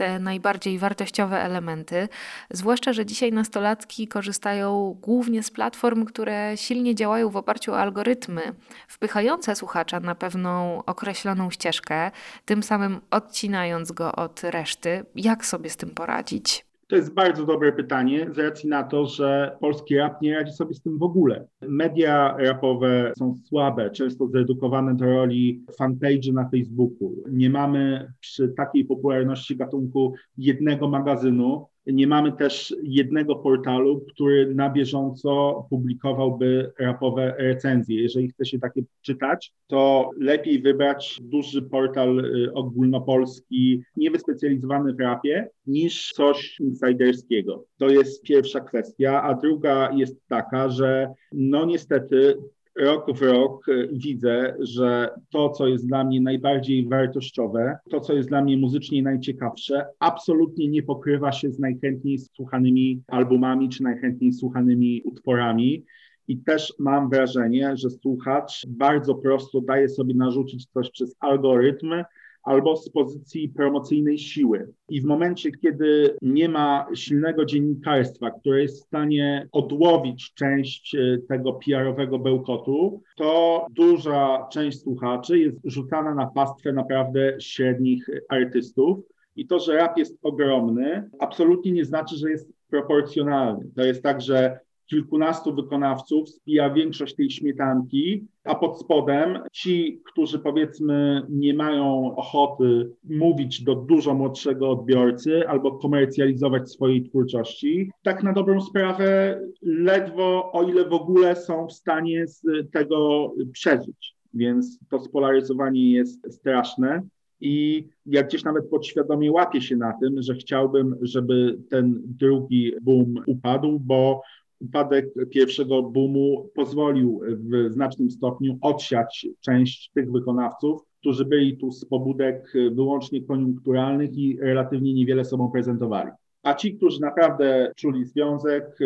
te 0.00 0.18
najbardziej 0.18 0.78
wartościowe 0.78 1.42
elementy. 1.42 2.08
Zwłaszcza, 2.50 2.92
że 2.92 3.06
dzisiaj 3.06 3.32
nastolatki 3.32 4.08
korzystają 4.08 4.96
głównie 5.00 5.42
z 5.42 5.50
platform, 5.50 6.04
które 6.04 6.56
silnie 6.56 6.94
działają 6.94 7.30
w 7.30 7.36
oparciu 7.36 7.72
o 7.72 7.78
algorytmy, 7.78 8.42
wpychające 8.88 9.56
słuchacza 9.56 10.00
na 10.00 10.14
pewną 10.14 10.82
określoną 10.84 11.50
ścieżkę, 11.50 12.10
tym 12.44 12.62
samym 12.62 13.00
odcinając 13.10 13.92
go 13.92 14.12
od 14.12 14.44
reszty. 14.44 15.04
Jak 15.14 15.46
sobie 15.46 15.70
z 15.70 15.76
tym 15.76 15.90
poradzić? 15.90 16.69
To 16.90 16.96
jest 16.96 17.14
bardzo 17.14 17.46
dobre 17.46 17.72
pytanie, 17.72 18.26
z 18.32 18.38
racji 18.38 18.68
na 18.68 18.82
to, 18.82 19.06
że 19.06 19.56
polski 19.60 19.96
rap 19.96 20.22
nie 20.22 20.34
radzi 20.34 20.52
sobie 20.52 20.74
z 20.74 20.82
tym 20.82 20.98
w 20.98 21.02
ogóle. 21.02 21.46
Media 21.60 22.36
rapowe 22.38 23.12
są 23.18 23.34
słabe, 23.34 23.90
często 23.90 24.26
zredukowane 24.26 24.96
do 24.96 25.04
roli 25.04 25.64
fanpage 25.78 26.32
na 26.32 26.48
Facebooku. 26.48 27.16
Nie 27.30 27.50
mamy 27.50 28.12
przy 28.20 28.48
takiej 28.48 28.84
popularności 28.84 29.56
gatunku 29.56 30.14
jednego 30.38 30.88
magazynu, 30.88 31.66
nie 31.86 32.06
mamy 32.06 32.32
też 32.32 32.74
jednego 32.82 33.36
portalu, 33.36 34.00
który 34.00 34.54
na 34.54 34.70
bieżąco 34.70 35.66
publikowałby 35.70 36.72
rapowe 36.78 37.34
recenzje. 37.38 38.02
Jeżeli 38.02 38.28
chce 38.28 38.46
się 38.46 38.58
takie 38.58 38.82
czytać, 39.02 39.52
to 39.66 40.10
lepiej 40.18 40.62
wybrać 40.62 41.18
duży 41.22 41.62
portal 41.62 42.18
y, 42.18 42.52
ogólnopolski, 42.52 43.82
niewyspecjalizowany 43.96 44.94
w 44.94 45.00
rapie, 45.00 45.48
niż 45.66 46.10
coś 46.14 46.60
insiderskiego. 46.60 47.64
To 47.78 47.88
jest 47.88 48.22
pierwsza 48.22 48.60
kwestia. 48.60 49.22
A 49.22 49.34
druga 49.34 49.92
jest 49.92 50.20
taka, 50.28 50.68
że 50.68 51.12
no 51.32 51.64
niestety 51.64 52.36
rok 52.78 53.16
w 53.16 53.22
rok 53.22 53.68
y, 53.68 53.88
widzę, 53.92 54.56
że 54.60 55.10
to, 55.30 55.50
co 55.50 55.66
jest 55.66 55.88
dla 55.88 56.04
mnie 56.04 56.20
najbardziej 56.20 56.88
wartościowe, 56.88 57.78
to, 57.90 58.00
co 58.00 58.12
jest 58.12 58.28
dla 58.28 58.42
mnie 58.42 58.56
muzycznie 58.56 59.02
najciekawsze, 59.02 59.86
absolutnie 59.98 60.68
nie 60.68 60.82
pokrywa 60.82 61.32
się 61.32 61.50
z 61.50 61.58
najchętniej 61.58 62.18
słuchanymi 62.18 63.02
albumami 63.08 63.68
czy 63.68 63.82
najchętniej 63.82 64.32
słuchanymi 64.32 65.02
utworami. 65.04 65.84
I 66.28 66.38
też 66.38 66.74
mam 66.78 67.10
wrażenie, 67.10 67.76
że 67.76 67.90
słuchacz 67.90 68.66
bardzo 68.68 69.14
prosto 69.14 69.60
daje 69.60 69.88
sobie 69.88 70.14
narzucić 70.14 70.66
coś 70.66 70.90
przez 70.90 71.16
algorytmy, 71.20 72.04
albo 72.42 72.76
z 72.76 72.90
pozycji 72.90 73.48
promocyjnej 73.48 74.18
siły. 74.18 74.72
I 74.88 75.00
w 75.00 75.04
momencie, 75.04 75.50
kiedy 75.50 76.16
nie 76.22 76.48
ma 76.48 76.86
silnego 76.94 77.44
dziennikarstwa, 77.44 78.30
które 78.30 78.62
jest 78.62 78.82
w 78.82 78.86
stanie 78.86 79.48
odłowić 79.52 80.34
część 80.34 80.94
e, 80.94 81.18
tego 81.28 81.52
PR-owego 81.52 82.18
bełkotu, 82.18 83.02
to 83.16 83.66
duża 83.70 84.48
część 84.52 84.80
słuchaczy 84.80 85.38
jest 85.38 85.58
rzucana 85.64 86.14
na 86.14 86.26
pastwę 86.26 86.72
naprawdę 86.72 87.36
średnich 87.40 88.06
artystów. 88.28 88.98
I 89.36 89.46
to, 89.46 89.58
że 89.58 89.76
rap 89.76 89.98
jest 89.98 90.18
ogromny, 90.22 91.10
absolutnie 91.18 91.72
nie 91.72 91.84
znaczy, 91.84 92.16
że 92.16 92.30
jest 92.30 92.52
proporcjonalny. 92.70 93.70
To 93.76 93.84
jest 93.84 94.02
tak, 94.02 94.20
że 94.20 94.60
kilkunastu 94.90 95.54
wykonawców 95.54 96.28
spija 96.28 96.70
większość 96.70 97.14
tej 97.14 97.30
śmietanki, 97.30 98.26
a 98.44 98.54
pod 98.54 98.80
spodem 98.80 99.38
ci, 99.52 100.00
którzy 100.04 100.38
powiedzmy 100.38 101.22
nie 101.28 101.54
mają 101.54 102.16
ochoty 102.16 102.90
mówić 103.04 103.64
do 103.64 103.74
dużo 103.74 104.14
młodszego 104.14 104.70
odbiorcy 104.70 105.48
albo 105.48 105.72
komercjalizować 105.72 106.70
swojej 106.70 107.02
twórczości, 107.02 107.90
tak 108.02 108.22
na 108.22 108.32
dobrą 108.32 108.60
sprawę 108.60 109.40
ledwo, 109.62 110.52
o 110.52 110.62
ile 110.62 110.88
w 110.88 110.92
ogóle 110.92 111.36
są 111.36 111.66
w 111.66 111.72
stanie 111.72 112.26
z 112.26 112.42
tego 112.72 113.30
przeżyć. 113.52 114.14
Więc 114.34 114.78
to 114.90 115.00
spolaryzowanie 115.00 115.90
jest 115.90 116.34
straszne. 116.34 117.02
I 117.40 117.84
ja 118.06 118.22
gdzieś 118.22 118.44
nawet 118.44 118.70
podświadomie 118.70 119.32
łapię 119.32 119.60
się 119.60 119.76
na 119.76 119.92
tym, 120.00 120.22
że 120.22 120.34
chciałbym, 120.34 120.96
żeby 121.02 121.58
ten 121.70 122.02
drugi 122.04 122.72
boom 122.82 123.14
upadł, 123.26 123.78
bo 123.80 124.22
upadek 124.60 125.06
pierwszego 125.30 125.82
boomu 125.82 126.50
pozwolił 126.54 127.20
w 127.26 127.72
znacznym 127.72 128.10
stopniu 128.10 128.58
odsiać 128.60 129.26
część 129.40 129.90
tych 129.94 130.12
wykonawców, 130.12 130.82
którzy 131.00 131.24
byli 131.24 131.56
tu 131.56 131.72
z 131.72 131.84
pobudek 131.84 132.52
wyłącznie 132.72 133.22
koniunkturalnych 133.22 134.18
i 134.18 134.38
relatywnie 134.40 134.94
niewiele 134.94 135.24
sobą 135.24 135.50
prezentowali. 135.50 136.10
A 136.42 136.54
ci, 136.54 136.74
którzy 136.74 137.00
naprawdę 137.00 137.72
czuli 137.76 138.04
związek, 138.04 138.78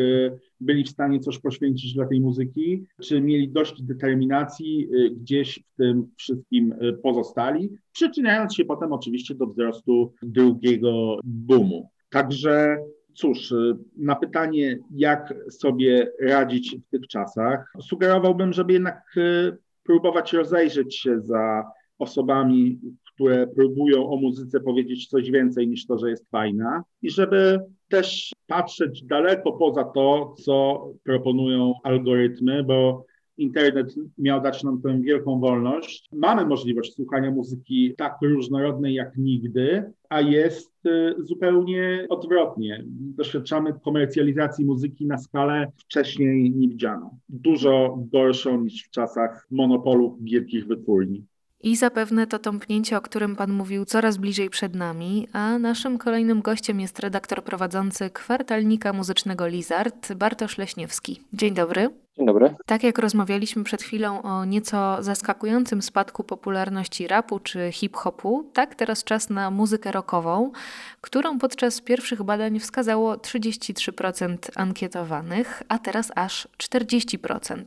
byli 0.61 0.85
w 0.85 0.89
stanie 0.89 1.21
coś 1.21 1.39
poświęcić 1.39 1.95
dla 1.95 2.07
tej 2.07 2.21
muzyki, 2.21 2.85
czy 3.03 3.21
mieli 3.21 3.49
dość 3.49 3.83
determinacji, 3.83 4.89
gdzieś 5.17 5.65
w 5.73 5.77
tym 5.77 6.07
wszystkim 6.17 6.75
pozostali, 7.03 7.71
przyczyniając 7.93 8.55
się 8.55 8.65
potem 8.65 8.93
oczywiście 8.93 9.35
do 9.35 9.47
wzrostu 9.47 10.13
drugiego 10.23 11.19
boomu. 11.25 11.89
Także 12.11 12.77
Cóż, 13.15 13.53
y, 13.53 13.77
na 13.97 14.17
pytanie, 14.17 14.79
jak 14.95 15.35
sobie 15.51 16.13
radzić 16.21 16.77
w 16.87 16.91
tych 16.91 17.09
czasach, 17.09 17.73
sugerowałbym, 17.81 18.53
żeby 18.53 18.73
jednak 18.73 19.03
y, 19.17 19.57
próbować 19.85 20.33
rozejrzeć 20.33 20.99
się 20.99 21.21
za 21.21 21.65
osobami, 21.99 22.81
które 23.15 23.47
próbują 23.47 24.11
o 24.11 24.17
muzyce 24.17 24.61
powiedzieć 24.61 25.07
coś 25.09 25.31
więcej 25.31 25.69
niż 25.69 25.87
to, 25.87 25.99
że 25.99 26.11
jest 26.11 26.31
fajna, 26.31 26.83
i 27.03 27.11
żeby 27.11 27.61
też 27.89 28.33
patrzeć 28.47 29.05
daleko 29.05 29.53
poza 29.53 29.85
to, 29.85 30.35
co 30.45 30.87
proponują 31.05 31.75
algorytmy, 31.85 32.65
bo 32.65 33.07
internet 33.39 33.95
miał 34.19 34.41
dać 34.41 34.63
nam 34.63 34.83
tę 34.83 35.01
wielką 35.01 35.41
wolność. 35.41 36.09
Mamy 36.13 36.47
możliwość 36.47 36.95
słuchania 36.95 37.31
muzyki 37.31 37.95
tak 37.97 38.17
różnorodnej 38.23 38.95
jak 38.95 39.17
nigdy, 39.17 39.93
a 40.09 40.21
jest 40.21 40.87
y, 40.87 41.15
zupełnie 41.19 42.07
odwrotnie. 42.09 42.85
Doświadczamy 42.89 43.73
komercjalizacji 43.85 44.65
muzyki 44.65 45.07
na 45.07 45.19
skalę 45.19 45.73
wcześniej 45.77 46.51
niewidzianą. 46.51 47.19
Dużo 47.29 47.99
gorszą 48.13 48.61
niż 48.61 48.85
w 48.85 48.91
czasach 48.91 49.47
monopolu 49.51 50.19
wielkich 50.21 50.67
wytwórni. 50.67 51.25
I 51.65 51.77
zapewne 51.77 52.27
to 52.27 52.39
tąpnięcie, 52.39 52.97
o 52.97 53.01
którym 53.01 53.37
Pan 53.37 53.53
mówił, 53.53 53.85
coraz 53.85 54.17
bliżej 54.17 54.51
przed 54.51 54.75
nami, 54.75 55.29
a 55.33 55.59
naszym 55.59 55.99
kolejnym 55.99 56.43
gościem 56.43 56.81
jest 56.81 57.01
redaktor 57.01 57.45
prowadzący 57.45 58.11
kwartalnika 58.11 58.93
muzycznego 58.93 59.47
Lizard, 59.47 60.15
Bartosz 60.15 60.59
Leśniewski. 60.59 61.21
Dzień 61.33 61.55
dobry. 61.55 62.04
Dzień 62.17 62.27
dobry. 62.27 62.55
Tak 62.67 62.83
jak 62.83 62.99
rozmawialiśmy 62.99 63.65
przed 63.65 63.83
chwilą 63.83 64.23
o 64.23 64.45
nieco 64.45 65.03
zaskakującym 65.03 65.83
spadku 65.83 66.25
popularności 66.25 67.09
rapu 67.09 67.39
czy 67.39 67.73
hip-hopu, 67.73 68.51
tak 68.53 68.75
teraz 68.75 69.05
czas 69.05 69.31
na 69.31 69.51
muzykę 69.51 69.93
rockową, 69.93 70.53
którą 71.01 71.39
podczas 71.39 71.81
pierwszych 71.81 72.23
badań 72.23 72.61
wskazało 72.61 73.15
33% 73.15 74.37
ankietowanych, 74.55 75.63
a 75.69 75.79
teraz 75.79 76.13
aż 76.15 76.49
40%. 76.59 77.63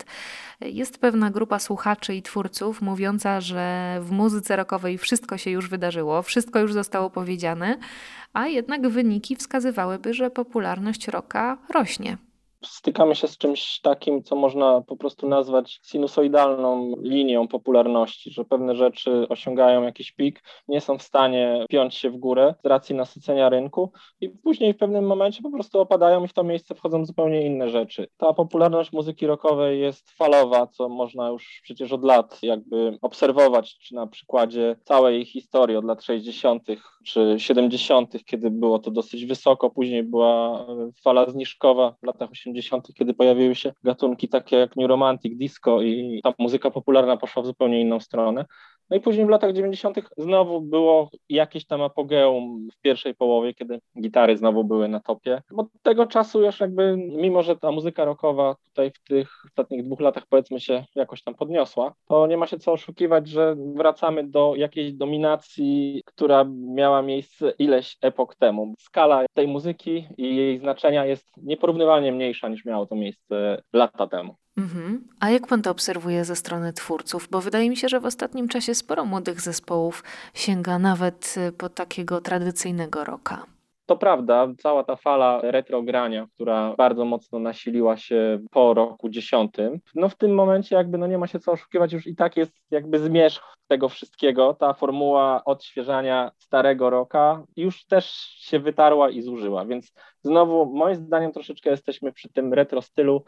Jest 0.62 0.98
pewna 0.98 1.30
grupa 1.32 1.60
słuchaczy 1.60 2.16
i 2.16 2.22
twórców 2.22 2.82
mówiąca, 2.82 3.42
że 3.42 3.98
w 4.02 4.12
muzyce 4.12 4.56
rockowej 4.56 4.98
wszystko 4.98 5.38
się 5.38 5.52
już 5.52 5.70
wydarzyło, 5.70 6.22
wszystko 6.22 6.60
już 6.60 6.74
zostało 6.74 7.10
powiedziane, 7.10 7.78
a 8.34 8.48
jednak 8.48 8.90
wyniki 8.90 9.36
wskazywałyby, 9.36 10.14
że 10.14 10.30
popularność 10.30 11.08
rocka 11.08 11.58
rośnie 11.74 12.18
stykamy 12.68 13.16
się 13.16 13.28
z 13.28 13.38
czymś 13.38 13.80
takim, 13.82 14.24
co 14.24 14.36
można 14.36 14.82
po 14.82 14.98
prostu 14.98 15.30
nazwać 15.30 15.80
sinusoidalną 15.84 16.94
linią 17.02 17.48
popularności, 17.48 18.32
że 18.32 18.46
pewne 18.46 18.76
rzeczy 18.76 19.28
osiągają 19.30 19.84
jakiś 19.84 20.12
pik, 20.12 20.44
nie 20.68 20.82
są 20.82 20.98
w 20.98 21.04
stanie 21.04 21.66
piąć 21.70 21.96
się 21.96 22.10
w 22.10 22.18
górę 22.18 22.56
z 22.64 22.68
racji 22.68 22.96
nasycenia 22.96 23.50
rynku 23.50 23.92
i 24.22 24.30
później 24.30 24.74
w 24.74 24.78
pewnym 24.78 25.06
momencie 25.06 25.42
po 25.42 25.52
prostu 25.52 25.80
opadają 25.80 26.24
i 26.24 26.28
w 26.28 26.34
to 26.34 26.44
miejsce 26.44 26.76
wchodzą 26.76 27.06
zupełnie 27.06 27.46
inne 27.46 27.70
rzeczy. 27.70 28.08
Ta 28.18 28.34
popularność 28.34 28.92
muzyki 28.92 29.28
rockowej 29.28 29.80
jest 29.80 30.12
falowa, 30.12 30.68
co 30.68 30.90
można 30.90 31.30
już 31.30 31.60
przecież 31.64 31.92
od 31.92 32.04
lat 32.04 32.40
jakby 32.44 32.98
obserwować, 33.02 33.78
czy 33.78 33.96
na 33.96 34.08
przykładzie 34.08 34.76
całej 34.84 35.26
historii 35.26 35.78
od 35.78 35.86
lat 35.86 36.04
60. 36.04 36.64
czy 37.08 37.36
70., 37.38 38.26
kiedy 38.26 38.52
było 38.52 38.80
to 38.80 38.92
dosyć 38.92 39.26
wysoko, 39.26 39.70
później 39.70 40.04
była 40.04 40.66
fala 41.04 41.30
zniżkowa 41.30 41.96
w 42.02 42.06
latach 42.06 42.32
80 42.32 42.68
80., 42.68 42.94
kiedy 42.94 43.14
pojawiły 43.14 43.56
się 43.56 43.74
gatunki 43.84 44.28
takie 44.30 44.56
jak 44.56 44.76
New 44.76 44.88
Romantic, 44.88 45.38
disco 45.38 45.82
i 45.82 46.20
ta 46.24 46.34
muzyka 46.40 46.72
popularna 46.72 47.18
poszła 47.18 47.44
w 47.44 47.46
zupełnie 47.46 47.82
inną 47.82 48.00
stronę. 48.00 48.46
No 48.90 48.98
i 48.98 49.00
później 49.00 49.26
w 49.26 49.30
latach 49.30 49.54
90. 49.54 49.98
znowu 50.18 50.62
było 50.62 51.10
jakieś 51.30 51.66
tam 51.66 51.82
apogeum 51.82 52.68
w 52.74 52.82
pierwszej 52.82 53.16
połowie, 53.16 53.54
kiedy 53.54 53.80
gitary 54.02 54.38
znowu 54.38 54.64
były 54.64 54.88
na 54.88 55.00
topie. 55.00 55.42
Od 55.58 55.68
tego 55.84 56.06
czasu 56.06 56.44
już 56.44 56.60
jakby, 56.60 56.98
mimo 56.98 57.44
że 57.44 57.56
ta 57.56 57.72
muzyka 57.72 58.06
rockowa 58.06 58.56
tutaj 58.64 58.92
w 58.92 59.04
tych 59.04 59.30
ostatnich 59.46 59.84
dwóch 59.84 60.00
latach 60.00 60.26
powiedzmy 60.30 60.60
się 60.60 60.86
jakoś 60.96 61.24
tam 61.24 61.36
podniosła, 61.36 61.94
to 62.08 62.28
nie 62.28 62.38
ma 62.38 62.48
się 62.48 62.60
co 62.60 62.72
oszukiwać, 62.72 63.28
że 63.28 63.56
wracamy 63.76 64.24
do 64.24 64.54
jakiejś 64.56 64.94
dominacji, 64.94 66.02
która 66.06 66.46
miała 66.50 67.02
miejsce 67.02 67.54
ileś 67.60 67.98
epok 68.02 68.36
temu. 68.36 68.74
Skala 68.80 69.26
tej 69.34 69.48
muzyki 69.48 70.08
i 70.18 70.36
jej 70.36 70.60
znaczenia 70.60 71.06
jest 71.06 71.26
nieporównywalnie 71.38 72.12
mniejsza 72.12 72.50
niż 72.50 72.66
miało 72.66 72.86
to 72.86 72.96
miejsce 72.96 73.62
lata 73.74 74.08
temu. 74.08 74.36
Mhm. 74.58 75.08
A 75.20 75.30
jak 75.30 75.48
pan 75.48 75.62
to 75.62 75.72
obserwuje 75.72 76.26
ze 76.26 76.36
strony 76.36 76.74
twórców? 76.74 77.28
Bo 77.32 77.42
wydaje 77.42 77.70
mi 77.70 77.78
się, 77.78 77.90
że 77.90 78.00
w 78.00 78.06
ostatnim 78.06 78.48
czasie 78.48 78.76
sporo 78.76 79.06
młodych 79.06 79.42
zespołów 79.42 80.04
sięga 80.34 80.80
nawet 80.80 81.36
y, 81.38 81.52
po 81.52 81.70
takiego 81.70 82.22
tradycyjnego 82.22 83.04
rocka. 83.04 83.46
To 83.86 83.98
prawda, 83.98 84.48
cała 84.58 84.84
ta 84.84 84.96
fala 84.96 85.42
retrogrania, 85.44 86.28
która 86.36 86.76
bardzo 86.78 87.06
mocno 87.06 87.40
nasiliła 87.40 87.98
się 87.98 88.40
po 88.52 88.74
roku 88.74 89.10
dziesiątym, 89.10 89.80
no 89.96 90.10
w 90.10 90.16
tym 90.16 90.34
momencie 90.34 90.76
jakby 90.76 90.98
no 90.98 91.08
nie 91.08 91.18
ma 91.18 91.28
się 91.28 91.40
co 91.40 91.52
oszukiwać, 91.52 91.94
już 91.94 92.08
i 92.08 92.16
tak 92.16 92.38
jest 92.38 92.52
jakby 92.72 93.00
zmierzch 93.00 93.58
tego 93.68 93.90
wszystkiego. 93.90 94.54
Ta 94.54 94.74
formuła 94.74 95.44
odświeżania 95.46 96.32
starego 96.38 96.90
roka 96.90 97.44
już 97.56 97.86
też 97.86 98.06
się 98.38 98.60
wytarła 98.60 99.10
i 99.10 99.22
zużyła, 99.22 99.66
więc 99.66 99.94
znowu 100.22 100.66
moim 100.66 100.96
zdaniem 100.96 101.32
troszeczkę 101.32 101.70
jesteśmy 101.70 102.12
przy 102.12 102.30
tym 102.30 102.54
retro 102.54 102.82
stylu, 102.82 103.24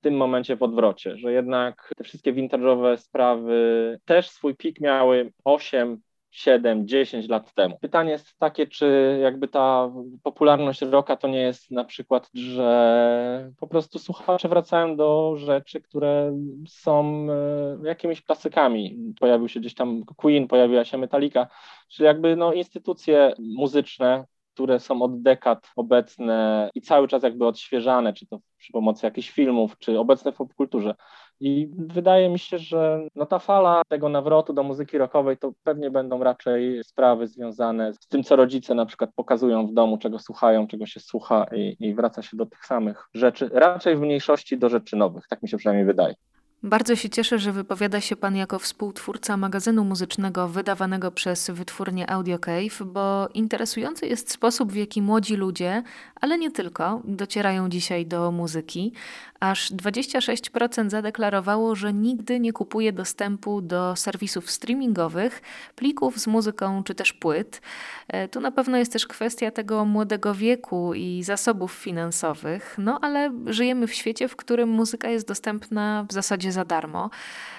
w 0.00 0.02
tym 0.02 0.16
momencie 0.16 0.56
w 0.56 0.62
odwrocie, 0.62 1.16
że 1.16 1.32
jednak 1.32 1.92
te 1.96 2.04
wszystkie 2.04 2.32
vintage'owe 2.32 2.96
sprawy 2.96 3.98
też 4.04 4.30
swój 4.30 4.56
pik 4.56 4.80
miały 4.80 5.32
8, 5.44 6.00
7, 6.30 6.88
10 6.88 7.28
lat 7.28 7.54
temu. 7.54 7.78
Pytanie 7.80 8.10
jest 8.10 8.38
takie, 8.38 8.66
czy 8.66 9.18
jakby 9.22 9.48
ta 9.48 9.90
popularność 10.22 10.82
rocka 10.82 11.16
to 11.16 11.28
nie 11.28 11.40
jest 11.40 11.70
na 11.70 11.84
przykład, 11.84 12.30
że 12.34 13.52
po 13.58 13.66
prostu 13.66 13.98
słuchacze 13.98 14.48
wracają 14.48 14.96
do 14.96 15.36
rzeczy, 15.36 15.80
które 15.80 16.36
są 16.68 17.26
e, 17.30 17.88
jakimiś 17.88 18.22
klasykami. 18.22 19.14
Pojawił 19.20 19.48
się 19.48 19.60
gdzieś 19.60 19.74
tam 19.74 20.04
Queen, 20.16 20.48
pojawiła 20.48 20.84
się 20.84 20.98
Metallica, 20.98 21.46
czyli 21.88 22.06
jakby 22.06 22.36
no, 22.36 22.52
instytucje 22.52 23.34
muzyczne, 23.38 24.24
które 24.60 24.80
są 24.80 25.02
od 25.02 25.22
dekad 25.22 25.70
obecne 25.76 26.70
i 26.74 26.80
cały 26.80 27.08
czas 27.08 27.22
jakby 27.22 27.46
odświeżane, 27.46 28.12
czy 28.12 28.26
to 28.26 28.38
przy 28.58 28.72
pomocy 28.72 29.06
jakichś 29.06 29.30
filmów, 29.30 29.78
czy 29.78 29.98
obecne 29.98 30.32
w 30.32 30.36
popkulturze. 30.36 30.94
I 31.40 31.68
wydaje 31.78 32.28
mi 32.28 32.38
się, 32.38 32.58
że 32.58 33.06
no 33.14 33.26
ta 33.26 33.38
fala 33.38 33.82
tego 33.88 34.08
nawrotu 34.08 34.52
do 34.52 34.62
muzyki 34.62 34.98
rockowej 34.98 35.36
to 35.36 35.52
pewnie 35.62 35.90
będą 35.90 36.24
raczej 36.24 36.84
sprawy 36.84 37.26
związane 37.26 37.94
z 37.94 38.06
tym, 38.06 38.22
co 38.22 38.36
rodzice 38.36 38.74
na 38.74 38.86
przykład 38.86 39.10
pokazują 39.16 39.66
w 39.66 39.72
domu, 39.72 39.98
czego 39.98 40.18
słuchają, 40.18 40.66
czego 40.66 40.86
się 40.86 41.00
słucha 41.00 41.46
i, 41.52 41.76
i 41.80 41.94
wraca 41.94 42.22
się 42.22 42.36
do 42.36 42.46
tych 42.46 42.66
samych 42.66 43.08
rzeczy, 43.14 43.50
raczej 43.52 43.96
w 43.96 44.00
mniejszości 44.00 44.58
do 44.58 44.68
rzeczy 44.68 44.96
nowych, 44.96 45.28
tak 45.28 45.42
mi 45.42 45.48
się 45.48 45.56
przynajmniej 45.56 45.86
wydaje. 45.86 46.14
Bardzo 46.62 46.96
się 46.96 47.10
cieszę, 47.10 47.38
że 47.38 47.52
wypowiada 47.52 48.00
się 48.00 48.16
Pan 48.16 48.36
jako 48.36 48.58
współtwórca 48.58 49.36
magazynu 49.36 49.84
muzycznego 49.84 50.48
wydawanego 50.48 51.10
przez 51.10 51.50
wytwórnię 51.50 52.10
Audio 52.10 52.38
Cave, 52.38 52.82
bo 52.86 53.28
interesujący 53.34 54.06
jest 54.06 54.30
sposób, 54.30 54.72
w 54.72 54.76
jaki 54.76 55.02
młodzi 55.02 55.36
ludzie, 55.36 55.82
ale 56.20 56.38
nie 56.38 56.50
tylko, 56.50 57.02
docierają 57.04 57.68
dzisiaj 57.68 58.06
do 58.06 58.30
muzyki. 58.30 58.92
Aż 59.40 59.72
26% 59.72 60.90
zadeklarowało, 60.90 61.74
że 61.74 61.92
nigdy 61.92 62.40
nie 62.40 62.52
kupuje 62.52 62.92
dostępu 62.92 63.60
do 63.62 63.96
serwisów 63.96 64.50
streamingowych, 64.50 65.42
plików 65.76 66.18
z 66.18 66.26
muzyką 66.26 66.82
czy 66.84 66.94
też 66.94 67.12
płyt. 67.12 67.62
E, 68.08 68.28
tu 68.28 68.40
na 68.40 68.50
pewno 68.50 68.78
jest 68.78 68.92
też 68.92 69.06
kwestia 69.06 69.50
tego 69.50 69.84
młodego 69.84 70.34
wieku 70.34 70.94
i 70.94 71.22
zasobów 71.22 71.72
finansowych, 71.72 72.74
no 72.78 72.98
ale 73.00 73.32
żyjemy 73.46 73.86
w 73.86 73.94
świecie, 73.94 74.28
w 74.28 74.36
którym 74.36 74.68
muzyka 74.68 75.08
jest 75.08 75.28
dostępna 75.28 76.06
w 76.08 76.12
zasadzie 76.12 76.49
za 76.52 76.64
darmo. 76.64 77.10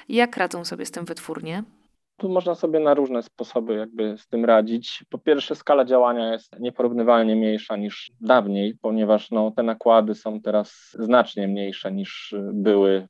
Jak 0.09 0.37
radzą 0.37 0.65
sobie 0.65 0.85
z 0.85 0.91
tym 0.91 1.05
wytwórnie? 1.05 1.63
Tu 2.17 2.29
można 2.29 2.55
sobie 2.55 2.79
na 2.79 2.93
różne 2.93 3.23
sposoby 3.23 3.73
jakby 3.73 4.17
z 4.17 4.27
tym 4.27 4.45
radzić. 4.45 5.05
Po 5.09 5.17
pierwsze, 5.17 5.55
skala 5.55 5.85
działania 5.85 6.33
jest 6.33 6.59
nieporównywalnie 6.59 7.35
mniejsza 7.35 7.77
niż 7.77 8.11
dawniej, 8.21 8.77
ponieważ 8.81 9.31
no, 9.31 9.51
te 9.51 9.63
nakłady 9.63 10.15
są 10.15 10.41
teraz 10.41 10.97
znacznie 10.99 11.47
mniejsze 11.47 11.91
niż 11.91 12.35
były 12.53 13.07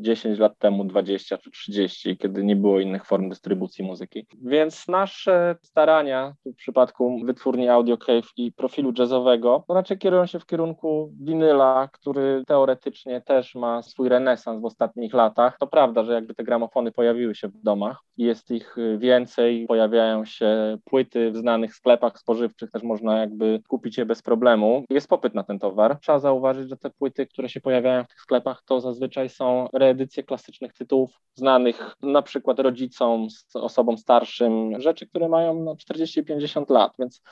10 0.00 0.38
lat 0.38 0.58
temu, 0.58 0.84
20 0.84 1.38
czy 1.38 1.50
30, 1.50 2.16
kiedy 2.16 2.44
nie 2.44 2.56
było 2.56 2.80
innych 2.80 3.04
form 3.04 3.28
dystrybucji 3.28 3.84
muzyki. 3.84 4.26
Więc 4.42 4.88
nasze 4.88 5.56
starania 5.62 6.34
w 6.46 6.54
przypadku 6.56 7.20
wytwórni 7.24 7.68
Audio 7.68 7.96
Cave 7.96 8.28
i 8.36 8.52
profilu 8.52 8.92
jazzowego 8.98 9.64
to 9.68 9.74
raczej 9.74 9.98
kierują 9.98 10.26
się 10.26 10.38
w 10.38 10.46
kierunku 10.46 11.12
winyla, 11.20 11.88
który 11.92 12.42
teoretycznie 12.46 13.20
też 13.20 13.54
ma 13.54 13.82
swój 13.82 14.08
renesans 14.08 14.62
w 14.62 14.64
ostatnich 14.64 15.14
latach. 15.14 15.58
To 15.58 15.66
prawda, 15.66 16.04
że 16.04 16.12
jakby 16.12 16.34
te 16.34 16.44
gramofony 16.44 16.92
pojawiły 16.92 17.34
się 17.34 17.48
w 17.48 17.62
domach, 17.62 18.02
jest 18.16 18.50
ich 18.50 18.76
więcej, 18.98 19.66
pojawiają 19.66 20.24
się 20.24 20.78
płyty 20.84 21.30
w 21.30 21.36
znanych 21.36 21.74
sklepach 21.74 22.18
spożywczych, 22.18 22.70
też 22.70 22.82
można 22.82 23.18
jakby 23.18 23.60
kupić 23.68 23.98
je 23.98 24.06
bez 24.06 24.22
problemu. 24.22 24.84
Jest 24.90 25.08
popyt 25.08 25.34
na 25.34 25.42
ten 25.42 25.58
towar. 25.58 25.98
Trzeba 26.00 26.18
zauważyć, 26.18 26.68
że 26.68 26.76
te 26.76 26.90
płyty, 26.90 27.26
które 27.26 27.48
się 27.48 27.60
pojawiają 27.60 28.04
w 28.04 28.08
tych 28.08 28.20
sklepach, 28.20 28.62
to 28.66 28.80
zazwyczaj 28.80 29.28
są 29.28 29.68
reedycje 29.84 30.22
klasycznych 30.22 30.72
tytułów 30.72 31.20
znanych 31.34 31.96
na 32.02 32.22
przykład 32.22 32.58
rodzicom, 32.58 33.28
osobom 33.54 33.98
starszym, 33.98 34.80
rzeczy, 34.80 35.06
które 35.06 35.28
mają 35.28 35.54
no, 35.54 35.74
40-50 35.74 36.70
lat, 36.70 36.92
więc 36.98 37.22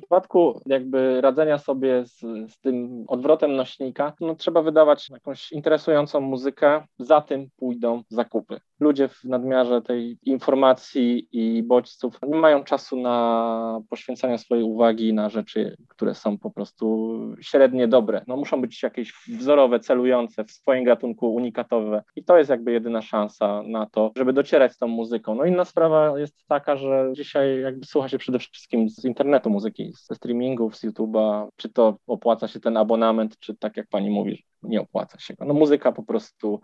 przypadku 0.00 0.60
jakby 0.66 1.20
radzenia 1.20 1.58
sobie 1.58 2.06
z, 2.06 2.20
z 2.52 2.60
tym 2.60 3.04
odwrotem 3.08 3.56
nośnika, 3.56 4.12
no 4.20 4.34
trzeba 4.34 4.62
wydawać 4.62 5.10
jakąś 5.10 5.52
interesującą 5.52 6.20
muzykę, 6.20 6.86
za 6.98 7.20
tym 7.20 7.48
pójdą 7.56 8.02
zakupy. 8.08 8.60
Ludzie 8.80 9.08
w 9.08 9.24
nadmiarze 9.24 9.82
tej 9.82 10.18
informacji 10.22 11.28
i 11.32 11.62
bodźców 11.62 12.18
nie 12.28 12.38
mają 12.38 12.64
czasu 12.64 12.96
na 12.96 13.80
poświęcanie 13.90 14.38
swojej 14.38 14.64
uwagi 14.64 15.12
na 15.14 15.28
rzeczy, 15.28 15.76
które 15.88 16.14
są 16.14 16.38
po 16.38 16.50
prostu 16.50 17.18
średnie 17.40 17.88
dobre. 17.88 18.22
No 18.26 18.36
muszą 18.36 18.60
być 18.60 18.82
jakieś 18.82 19.12
wzorowe, 19.28 19.80
celujące, 19.80 20.44
w 20.44 20.50
swoim 20.50 20.84
gatunku 20.84 21.34
unikatowe 21.34 22.02
i 22.16 22.24
to 22.24 22.38
jest 22.38 22.50
jakby 22.50 22.72
jedyna 22.72 23.02
szansa 23.02 23.62
na 23.66 23.86
to, 23.86 24.10
żeby 24.16 24.32
docierać 24.32 24.72
z 24.72 24.78
tą 24.78 24.86
muzyką. 24.86 25.34
No 25.34 25.44
inna 25.44 25.64
sprawa 25.64 26.18
jest 26.18 26.46
taka, 26.48 26.76
że 26.76 27.10
dzisiaj 27.12 27.60
jakby 27.60 27.86
słucha 27.86 28.08
się 28.08 28.18
przede 28.18 28.38
wszystkim 28.38 28.88
z 28.88 29.04
internetu 29.04 29.50
muzyki, 29.50 29.81
ze 29.90 30.14
streamingów, 30.14 30.76
z 30.76 30.84
YouTube'a, 30.84 31.48
czy 31.56 31.68
to 31.68 31.96
opłaca 32.06 32.48
się 32.48 32.60
ten 32.60 32.76
abonament, 32.76 33.38
czy 33.38 33.56
tak 33.56 33.76
jak 33.76 33.88
pani 33.88 34.10
mówi, 34.10 34.44
nie 34.62 34.80
opłaca 34.80 35.18
się 35.18 35.34
go. 35.34 35.44
No 35.44 35.54
muzyka 35.54 35.92
po 35.92 36.02
prostu 36.02 36.60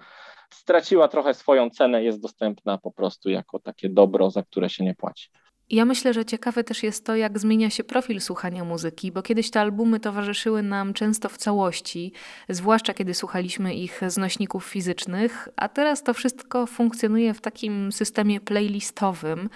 straciła 0.54 1.08
trochę 1.08 1.34
swoją 1.34 1.70
cenę, 1.70 2.04
jest 2.04 2.20
dostępna 2.20 2.78
po 2.78 2.92
prostu 2.92 3.30
jako 3.30 3.58
takie 3.58 3.88
dobro, 3.88 4.30
za 4.30 4.42
które 4.42 4.70
się 4.70 4.84
nie 4.84 4.94
płaci. 4.94 5.28
Ja 5.70 5.84
myślę, 5.84 6.14
że 6.14 6.24
ciekawe 6.24 6.64
też 6.64 6.82
jest 6.82 7.04
to, 7.04 7.16
jak 7.16 7.38
zmienia 7.38 7.70
się 7.70 7.84
profil 7.84 8.20
słuchania 8.20 8.64
muzyki, 8.64 9.12
bo 9.12 9.22
kiedyś 9.22 9.50
te 9.50 9.60
albumy 9.60 10.00
towarzyszyły 10.00 10.62
nam 10.62 10.94
często 10.94 11.28
w 11.28 11.36
całości, 11.36 12.12
zwłaszcza 12.48 12.94
kiedy 12.94 13.14
słuchaliśmy 13.14 13.74
ich 13.74 14.00
z 14.06 14.16
nośników 14.16 14.64
fizycznych, 14.64 15.48
a 15.56 15.68
teraz 15.68 16.02
to 16.02 16.14
wszystko 16.14 16.66
funkcjonuje 16.66 17.34
w 17.34 17.40
takim 17.40 17.92
systemie 17.92 18.40
playlistowym. 18.40 19.48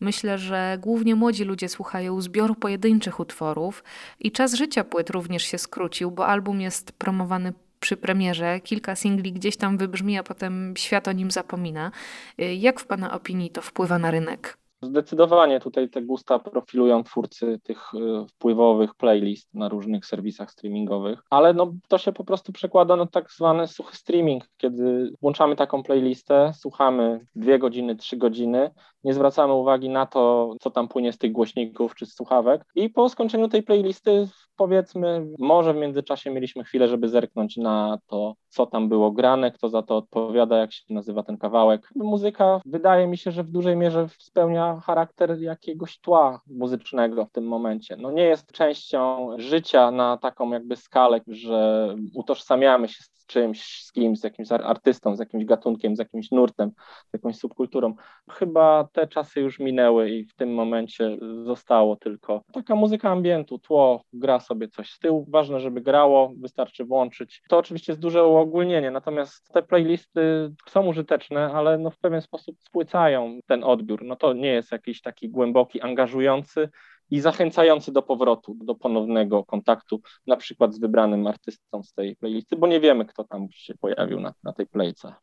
Myślę, 0.00 0.38
że 0.38 0.78
głównie 0.80 1.14
młodzi 1.14 1.44
ludzie 1.44 1.68
słuchają 1.68 2.20
zbioru 2.20 2.54
pojedynczych 2.54 3.20
utworów 3.20 3.84
i 4.20 4.32
czas 4.32 4.54
życia 4.54 4.84
płyt 4.84 5.10
również 5.10 5.42
się 5.42 5.58
skrócił, 5.58 6.10
bo 6.10 6.26
album 6.26 6.60
jest 6.60 6.92
promowany 6.92 7.52
przy 7.80 7.96
premierze, 7.96 8.60
kilka 8.60 8.96
singli 8.96 9.32
gdzieś 9.32 9.56
tam 9.56 9.78
wybrzmi, 9.78 10.18
a 10.18 10.22
potem 10.22 10.74
świat 10.76 11.08
o 11.08 11.12
nim 11.12 11.30
zapomina. 11.30 11.90
Jak 12.38 12.80
w 12.80 12.86
Pana 12.86 13.12
opinii 13.14 13.50
to 13.50 13.62
wpływa 13.62 13.98
na 13.98 14.10
rynek? 14.10 14.61
Zdecydowanie 14.82 15.60
tutaj 15.60 15.88
te 15.88 16.02
gusta 16.02 16.38
profilują 16.38 17.04
twórcy 17.04 17.60
tych 17.62 17.94
y, 17.94 18.26
wpływowych 18.28 18.94
playlist 18.94 19.54
na 19.54 19.68
różnych 19.68 20.06
serwisach 20.06 20.50
streamingowych, 20.50 21.22
ale 21.30 21.54
no, 21.54 21.72
to 21.88 21.98
się 21.98 22.12
po 22.12 22.24
prostu 22.24 22.52
przekłada 22.52 22.96
na 22.96 23.06
tak 23.06 23.30
zwany 23.30 23.68
suchy 23.68 23.96
streaming, 23.96 24.44
kiedy 24.56 25.12
włączamy 25.20 25.56
taką 25.56 25.82
playlistę, 25.82 26.52
słuchamy 26.54 27.26
dwie 27.34 27.58
godziny, 27.58 27.96
trzy 27.96 28.16
godziny, 28.16 28.70
nie 29.04 29.14
zwracamy 29.14 29.52
uwagi 29.52 29.88
na 29.88 30.06
to, 30.06 30.54
co 30.60 30.70
tam 30.70 30.88
płynie 30.88 31.12
z 31.12 31.18
tych 31.18 31.32
głośników 31.32 31.94
czy 31.94 32.06
z 32.06 32.14
słuchawek 32.14 32.64
i 32.74 32.90
po 32.90 33.08
skończeniu 33.08 33.48
tej 33.48 33.62
playlisty 33.62 34.28
powiedzmy, 34.56 35.26
może 35.38 35.74
w 35.74 35.76
międzyczasie 35.76 36.30
mieliśmy 36.30 36.64
chwilę, 36.64 36.88
żeby 36.88 37.08
zerknąć 37.08 37.56
na 37.56 37.98
to, 38.06 38.34
co 38.48 38.66
tam 38.66 38.88
było 38.88 39.12
grane, 39.12 39.52
kto 39.52 39.68
za 39.68 39.82
to 39.82 39.96
odpowiada, 39.96 40.58
jak 40.58 40.72
się 40.72 40.82
nazywa 40.90 41.22
ten 41.22 41.38
kawałek. 41.38 41.90
Muzyka 41.94 42.60
wydaje 42.66 43.06
mi 43.06 43.18
się, 43.18 43.30
że 43.30 43.44
w 43.44 43.50
dużej 43.50 43.76
mierze 43.76 44.08
spełnia 44.18 44.80
charakter 44.84 45.40
jakiegoś 45.40 46.00
tła 46.00 46.40
muzycznego 46.46 47.24
w 47.26 47.30
tym 47.30 47.44
momencie. 47.44 47.96
No 47.96 48.10
nie 48.10 48.22
jest 48.22 48.52
częścią 48.52 49.28
życia 49.38 49.90
na 49.90 50.16
taką 50.16 50.50
jakby 50.50 50.76
skalę, 50.76 51.20
że 51.26 51.88
utożsamiamy 52.14 52.88
się 52.88 53.02
z 53.02 53.21
czymś, 53.32 53.84
z 53.84 53.92
kimś, 53.92 54.20
z 54.20 54.24
jakimś 54.24 54.52
artystą, 54.52 55.16
z 55.16 55.18
jakimś 55.18 55.44
gatunkiem, 55.44 55.96
z 55.96 55.98
jakimś 55.98 56.30
nurtem, 56.30 56.70
z 57.10 57.12
jakąś 57.12 57.36
subkulturą. 57.36 57.94
Chyba 58.30 58.88
te 58.92 59.06
czasy 59.06 59.40
już 59.40 59.58
minęły 59.58 60.10
i 60.10 60.24
w 60.24 60.34
tym 60.34 60.54
momencie 60.54 61.18
zostało 61.44 61.96
tylko 61.96 62.42
taka 62.52 62.74
muzyka 62.74 63.10
ambientu, 63.10 63.58
tło, 63.58 64.04
gra 64.12 64.40
sobie 64.40 64.68
coś 64.68 64.90
z 64.90 64.98
tyłu. 64.98 65.26
Ważne, 65.28 65.60
żeby 65.60 65.80
grało, 65.80 66.32
wystarczy 66.40 66.84
włączyć. 66.84 67.42
To 67.48 67.58
oczywiście 67.58 67.92
jest 67.92 68.02
duże 68.02 68.26
uogólnienie, 68.26 68.90
natomiast 68.90 69.48
te 69.52 69.62
playlisty 69.62 70.52
są 70.68 70.86
użyteczne, 70.86 71.52
ale 71.52 71.78
no 71.78 71.90
w 71.90 71.98
pewien 71.98 72.20
sposób 72.20 72.56
spłycają 72.60 73.40
ten 73.46 73.64
odbiór. 73.64 74.04
No 74.04 74.16
to 74.16 74.32
nie 74.32 74.52
jest 74.52 74.72
jakiś 74.72 75.00
taki 75.00 75.28
głęboki, 75.28 75.80
angażujący, 75.80 76.68
i 77.12 77.20
zachęcający 77.20 77.92
do 77.92 78.02
powrotu, 78.02 78.56
do 78.64 78.74
ponownego 78.74 79.44
kontaktu, 79.44 80.00
na 80.26 80.36
przykład 80.36 80.74
z 80.74 80.78
wybranym 80.78 81.26
artystą 81.26 81.82
z 81.82 81.92
tej 81.92 82.16
playlisty, 82.16 82.56
bo 82.56 82.66
nie 82.66 82.80
wiemy, 82.80 83.04
kto 83.04 83.24
tam 83.24 83.48
się 83.50 83.74
pojawił 83.74 84.20
na, 84.20 84.34
na 84.42 84.52
tej 84.52 84.66
playce. 84.66 85.14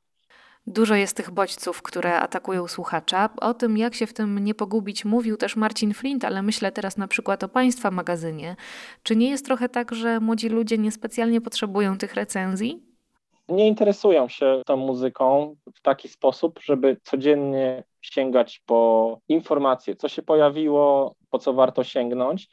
Dużo 0.67 0.95
jest 0.95 1.17
tych 1.17 1.31
bodźców, 1.31 1.81
które 1.81 2.19
atakują 2.19 2.67
słuchacza. 2.67 3.29
O 3.41 3.53
tym, 3.53 3.77
jak 3.77 3.95
się 3.95 4.07
w 4.07 4.13
tym 4.13 4.39
nie 4.39 4.55
pogubić, 4.55 5.05
mówił 5.05 5.37
też 5.37 5.55
Marcin 5.55 5.93
Flint, 5.93 6.25
ale 6.25 6.41
myślę 6.41 6.71
teraz 6.71 6.97
na 6.97 7.07
przykład 7.07 7.43
o 7.43 7.49
Państwa 7.49 7.91
magazynie. 7.91 8.55
Czy 9.03 9.15
nie 9.15 9.29
jest 9.29 9.45
trochę 9.45 9.69
tak, 9.69 9.95
że 9.95 10.19
młodzi 10.19 10.49
ludzie 10.49 10.77
niespecjalnie 10.77 11.41
potrzebują 11.41 11.97
tych 11.97 12.13
recenzji? 12.13 12.88
Nie 13.49 13.67
interesują 13.67 14.27
się 14.27 14.61
tą 14.65 14.77
muzyką 14.77 15.55
w 15.75 15.81
taki 15.81 16.07
sposób, 16.07 16.59
żeby 16.63 16.97
codziennie 17.03 17.83
sięgać 18.01 18.61
po 18.65 19.19
informacje, 19.27 19.95
co 19.95 20.09
się 20.09 20.21
pojawiło, 20.21 21.15
po 21.29 21.39
co 21.39 21.53
warto 21.53 21.83
sięgnąć. 21.83 22.47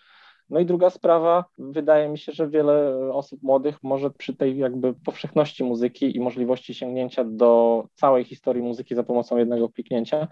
No 0.50 0.60
i 0.60 0.66
druga 0.66 0.90
sprawa, 0.90 1.44
wydaje 1.58 2.08
mi 2.08 2.18
się, 2.18 2.32
że 2.32 2.48
wiele 2.48 2.96
osób 3.12 3.42
młodych 3.42 3.78
może 3.82 4.10
przy 4.10 4.36
tej 4.36 4.58
jakby 4.58 4.94
powszechności 4.94 5.64
muzyki 5.64 6.16
i 6.16 6.20
możliwości 6.20 6.74
sięgnięcia 6.74 7.24
do 7.24 7.84
całej 7.94 8.24
historii 8.24 8.62
muzyki 8.62 8.94
za 8.94 9.02
pomocą 9.02 9.36
jednego 9.36 9.68
kliknięcia, 9.68 10.28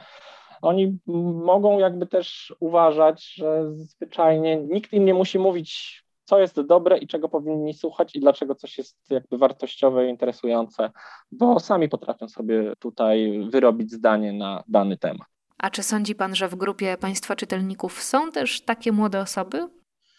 oni 0.62 0.98
mogą 1.44 1.78
jakby 1.78 2.06
też 2.06 2.54
uważać, 2.60 3.34
że 3.34 3.72
zwyczajnie 3.74 4.56
nikt 4.56 4.92
im 4.92 5.04
nie 5.04 5.14
musi 5.14 5.38
mówić, 5.38 6.03
co 6.24 6.40
jest 6.40 6.60
dobre 6.60 6.98
i 6.98 7.06
czego 7.06 7.28
powinni 7.28 7.74
słuchać 7.74 8.16
i 8.16 8.20
dlaczego 8.20 8.54
coś 8.54 8.78
jest 8.78 9.10
jakby 9.10 9.38
wartościowe 9.38 10.06
i 10.06 10.10
interesujące, 10.10 10.90
bo 11.32 11.60
sami 11.60 11.88
potrafią 11.88 12.28
sobie 12.28 12.72
tutaj 12.78 13.48
wyrobić 13.50 13.92
zdanie 13.92 14.32
na 14.32 14.62
dany 14.68 14.96
temat. 14.96 15.28
A 15.58 15.70
czy 15.70 15.82
sądzi 15.82 16.14
Pan, 16.14 16.34
że 16.34 16.48
w 16.48 16.54
grupie 16.54 16.96
Państwa 17.00 17.36
czytelników 17.36 18.02
są 18.02 18.32
też 18.32 18.64
takie 18.64 18.92
młode 18.92 19.20
osoby? 19.20 19.68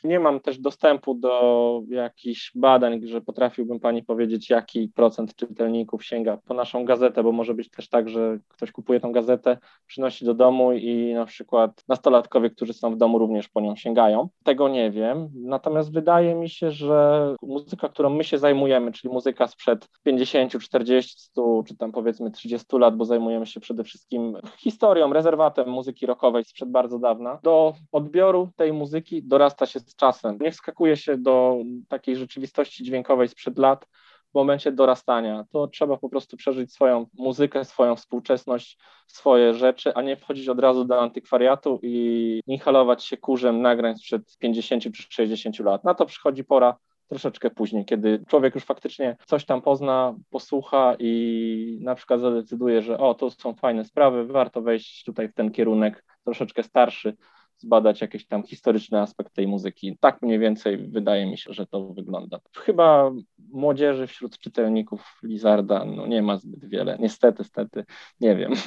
Nie 0.05 0.19
mam 0.19 0.39
też 0.39 0.59
dostępu 0.59 1.15
do 1.15 1.81
jakichś 1.87 2.51
badań, 2.55 3.07
że 3.07 3.21
potrafiłbym 3.21 3.79
pani 3.79 4.03
powiedzieć, 4.03 4.49
jaki 4.49 4.89
procent 4.89 5.35
czytelników 5.35 6.05
sięga 6.05 6.37
po 6.37 6.53
naszą 6.53 6.85
gazetę, 6.85 7.23
bo 7.23 7.31
może 7.31 7.53
być 7.53 7.69
też 7.69 7.89
tak, 7.89 8.09
że 8.09 8.37
ktoś 8.47 8.71
kupuje 8.71 8.99
tą 8.99 9.11
gazetę, 9.11 9.57
przynosi 9.87 10.25
do 10.25 10.33
domu 10.33 10.73
i 10.73 11.13
na 11.13 11.25
przykład 11.25 11.83
nastolatkowie, 11.87 12.49
którzy 12.49 12.73
są 12.73 12.91
w 12.91 12.97
domu, 12.97 13.19
również 13.19 13.49
po 13.49 13.61
nią 13.61 13.75
sięgają. 13.75 14.29
Tego 14.43 14.69
nie 14.69 14.91
wiem. 14.91 15.29
Natomiast 15.35 15.93
wydaje 15.93 16.35
mi 16.35 16.49
się, 16.49 16.71
że 16.71 17.35
muzyka, 17.41 17.89
którą 17.89 18.09
my 18.09 18.23
się 18.23 18.37
zajmujemy, 18.37 18.91
czyli 18.91 19.13
muzyka 19.13 19.47
sprzed 19.47 19.89
50, 20.03 20.63
40, 20.63 21.15
100 21.19 21.63
czy 21.67 21.77
tam 21.77 21.91
powiedzmy 21.91 22.31
30 22.31 22.77
lat, 22.77 22.97
bo 22.97 23.05
zajmujemy 23.05 23.45
się 23.45 23.59
przede 23.59 23.83
wszystkim 23.83 24.37
historią, 24.57 25.13
rezerwatem 25.13 25.69
muzyki 25.69 26.05
rockowej 26.05 26.43
sprzed 26.43 26.71
bardzo 26.71 26.99
dawna, 26.99 27.39
do 27.43 27.73
odbioru 27.91 28.49
tej 28.55 28.73
muzyki 28.73 29.23
dorasta 29.23 29.65
się 29.65 29.79
czasem. 29.95 30.37
Nie 30.41 30.51
wskakuje 30.51 30.97
się 30.97 31.17
do 31.17 31.57
takiej 31.87 32.15
rzeczywistości 32.15 32.83
dźwiękowej 32.83 33.27
sprzed 33.27 33.57
lat 33.57 33.85
w 34.31 34.35
momencie 34.35 34.71
dorastania. 34.71 35.45
To 35.51 35.67
trzeba 35.67 35.97
po 35.97 36.09
prostu 36.09 36.37
przeżyć 36.37 36.73
swoją 36.73 37.05
muzykę, 37.13 37.65
swoją 37.65 37.95
współczesność, 37.95 38.77
swoje 39.07 39.53
rzeczy, 39.53 39.93
a 39.93 40.01
nie 40.01 40.17
wchodzić 40.17 40.49
od 40.49 40.59
razu 40.59 40.85
do 40.85 41.01
antykwariatu 41.01 41.79
i 41.83 42.41
inhalować 42.47 43.03
się 43.03 43.17
kurzem 43.17 43.61
nagrań 43.61 43.97
sprzed 43.97 44.37
50 44.39 44.83
czy 44.83 45.03
60 45.09 45.59
lat. 45.59 45.83
Na 45.83 45.93
to 45.93 46.05
przychodzi 46.05 46.43
pora 46.43 46.77
troszeczkę 47.07 47.49
później, 47.49 47.85
kiedy 47.85 48.23
człowiek 48.27 48.55
już 48.55 48.63
faktycznie 48.63 49.17
coś 49.25 49.45
tam 49.45 49.61
pozna, 49.61 50.15
posłucha 50.29 50.95
i 50.99 51.79
na 51.81 51.95
przykład 51.95 52.19
zadecyduje, 52.19 52.81
że 52.81 52.97
o, 52.97 53.13
to 53.13 53.29
są 53.31 53.53
fajne 53.53 53.85
sprawy, 53.85 54.25
warto 54.27 54.61
wejść 54.61 55.03
tutaj 55.03 55.27
w 55.27 55.33
ten 55.33 55.51
kierunek 55.51 56.05
troszeczkę 56.23 56.63
starszy, 56.63 57.17
zbadać 57.57 58.01
jakiś 58.01 58.27
tam 58.27 58.43
historyczny 58.43 58.99
aspekt 59.01 59.33
tej 59.33 59.47
muzyki. 59.47 59.97
Tak 59.99 60.21
mniej 60.21 60.39
więcej 60.39 60.77
wydaje 60.77 61.25
mi 61.25 61.37
się, 61.37 61.53
że 61.53 61.65
to 61.65 61.93
wygląda. 61.93 62.39
Chyba 62.57 63.11
młodzieży 63.49 64.07
wśród 64.07 64.39
czytelników 64.39 65.19
Lizarda 65.23 65.85
no 65.85 66.07
nie 66.07 66.21
ma 66.21 66.37
zbyt 66.37 66.69
wiele. 66.69 66.97
Niestety, 66.99 67.43
stety, 67.43 67.85
nie 68.19 68.35
wiem. 68.35 68.53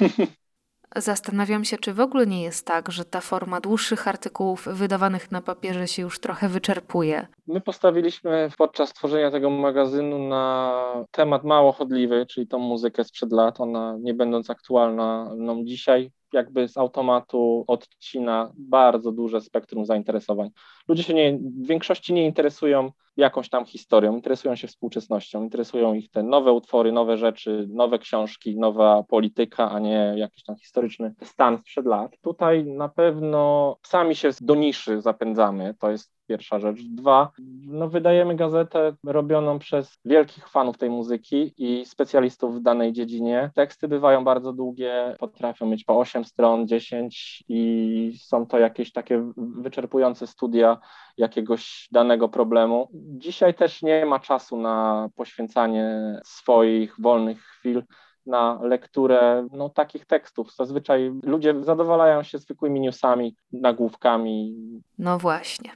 Zastanawiam 0.95 1.65
się, 1.65 1.77
czy 1.77 1.93
w 1.93 1.99
ogóle 1.99 2.27
nie 2.27 2.43
jest 2.43 2.65
tak, 2.65 2.91
że 2.91 3.05
ta 3.05 3.21
forma 3.21 3.61
dłuższych 3.61 4.07
artykułów 4.07 4.67
wydawanych 4.71 5.31
na 5.31 5.41
papierze 5.41 5.87
się 5.87 6.01
już 6.01 6.19
trochę 6.19 6.49
wyczerpuje. 6.49 7.27
My 7.47 7.61
postawiliśmy 7.61 8.49
podczas 8.57 8.93
tworzenia 8.93 9.31
tego 9.31 9.49
magazynu 9.49 10.27
na 10.27 11.05
temat 11.11 11.43
mało 11.43 11.71
chodliwy, 11.71 12.25
czyli 12.25 12.47
tą 12.47 12.59
muzykę 12.59 13.03
sprzed 13.03 13.31
lat. 13.31 13.61
Ona 13.61 13.97
nie 13.99 14.13
będąc 14.13 14.49
aktualna 14.49 15.31
no, 15.37 15.55
dzisiaj, 15.63 16.11
jakby 16.33 16.67
z 16.67 16.77
automatu 16.77 17.63
odcina 17.67 18.53
bardzo 18.57 19.11
duże 19.11 19.41
spektrum 19.41 19.85
zainteresowań. 19.85 20.49
Ludzie 20.87 21.03
się 21.03 21.13
nie, 21.13 21.37
w 21.37 21.67
większości 21.67 22.13
nie 22.13 22.25
interesują 22.25 22.91
jakąś 23.19 23.49
tam 23.49 23.65
historią, 23.65 24.15
interesują 24.15 24.55
się 24.55 24.67
współczesnością, 24.67 25.43
interesują 25.43 25.93
ich 25.93 26.11
te 26.11 26.23
nowe 26.23 26.53
utwory, 26.53 26.91
nowe 26.91 27.17
rzeczy, 27.17 27.67
nowe 27.69 27.99
książki, 27.99 28.59
nowa 28.59 29.03
polityka, 29.03 29.71
a 29.71 29.79
nie 29.79 30.13
jakiś 30.15 30.43
tam 30.43 30.55
historyczny 30.55 31.13
stan 31.23 31.57
sprzed 31.57 31.85
lat. 31.85 32.11
Tutaj 32.21 32.65
na 32.65 32.89
pewno 32.89 33.75
sami 33.83 34.15
się 34.15 34.29
do 34.41 34.55
niszy 34.55 35.01
zapędzamy, 35.01 35.75
to 35.79 35.91
jest 35.91 36.19
pierwsza 36.29 36.59
rzecz. 36.59 36.81
Dwa, 36.81 37.31
no 37.67 37.89
wydajemy 37.89 38.35
gazetę 38.35 38.95
robioną 39.03 39.59
przez 39.59 39.99
wielkich 40.05 40.47
fanów 40.47 40.77
tej 40.77 40.89
muzyki 40.89 41.53
i 41.57 41.85
specjalistów 41.85 42.55
w 42.55 42.61
danej 42.61 42.93
dziedzinie. 42.93 43.51
Teksty 43.55 43.87
bywają 43.87 44.23
bardzo 44.23 44.53
długie, 44.53 45.15
potrafią 45.19 45.65
mieć 45.65 45.83
po 45.83 45.99
8 45.99 46.25
stron, 46.25 46.67
10 46.67 47.43
i 47.49 48.13
są 48.21 48.47
to 48.47 48.59
jakieś 48.59 48.91
takie 48.91 49.31
wyczerpujące 49.37 50.27
studia 50.27 50.77
jakiegoś 51.17 51.87
danego 51.91 52.29
problemu. 52.29 52.89
Dzisiaj 53.17 53.53
też 53.53 53.81
nie 53.81 54.05
ma 54.05 54.19
czasu 54.19 54.57
na 54.57 55.09
poświęcanie 55.15 56.19
swoich 56.23 56.95
wolnych 56.99 57.41
chwil 57.41 57.83
na 58.25 58.59
lekturę 58.61 59.47
no, 59.51 59.69
takich 59.69 60.05
tekstów. 60.05 60.55
Zazwyczaj 60.55 61.11
ludzie 61.23 61.63
zadowalają 61.63 62.23
się 62.23 62.37
zwykłymi 62.37 62.79
newsami, 62.79 63.35
nagłówkami. 63.51 64.55
No 64.97 65.19
właśnie. 65.19 65.71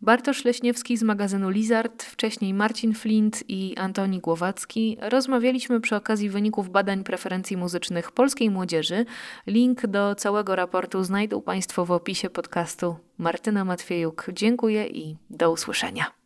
Bartosz 0.00 0.44
Leśniewski 0.44 0.96
z 0.96 1.02
magazynu 1.02 1.50
Lizard, 1.50 2.02
wcześniej 2.02 2.54
Marcin 2.54 2.94
Flint 2.94 3.44
i 3.48 3.76
Antoni 3.76 4.20
Głowacki. 4.20 4.98
Rozmawialiśmy 5.00 5.80
przy 5.80 5.96
okazji 5.96 6.30
wyników 6.30 6.70
badań 6.70 7.04
preferencji 7.04 7.56
muzycznych 7.56 8.12
polskiej 8.12 8.50
młodzieży. 8.50 9.04
Link 9.46 9.86
do 9.86 10.14
całego 10.14 10.56
raportu 10.56 11.04
znajdą 11.04 11.42
Państwo 11.42 11.84
w 11.84 11.90
opisie 11.90 12.30
podcastu. 12.30 12.96
Martyna 13.18 13.64
Matwiejuk, 13.64 14.26
dziękuję 14.32 14.86
i 14.86 15.16
do 15.30 15.52
usłyszenia. 15.52 16.25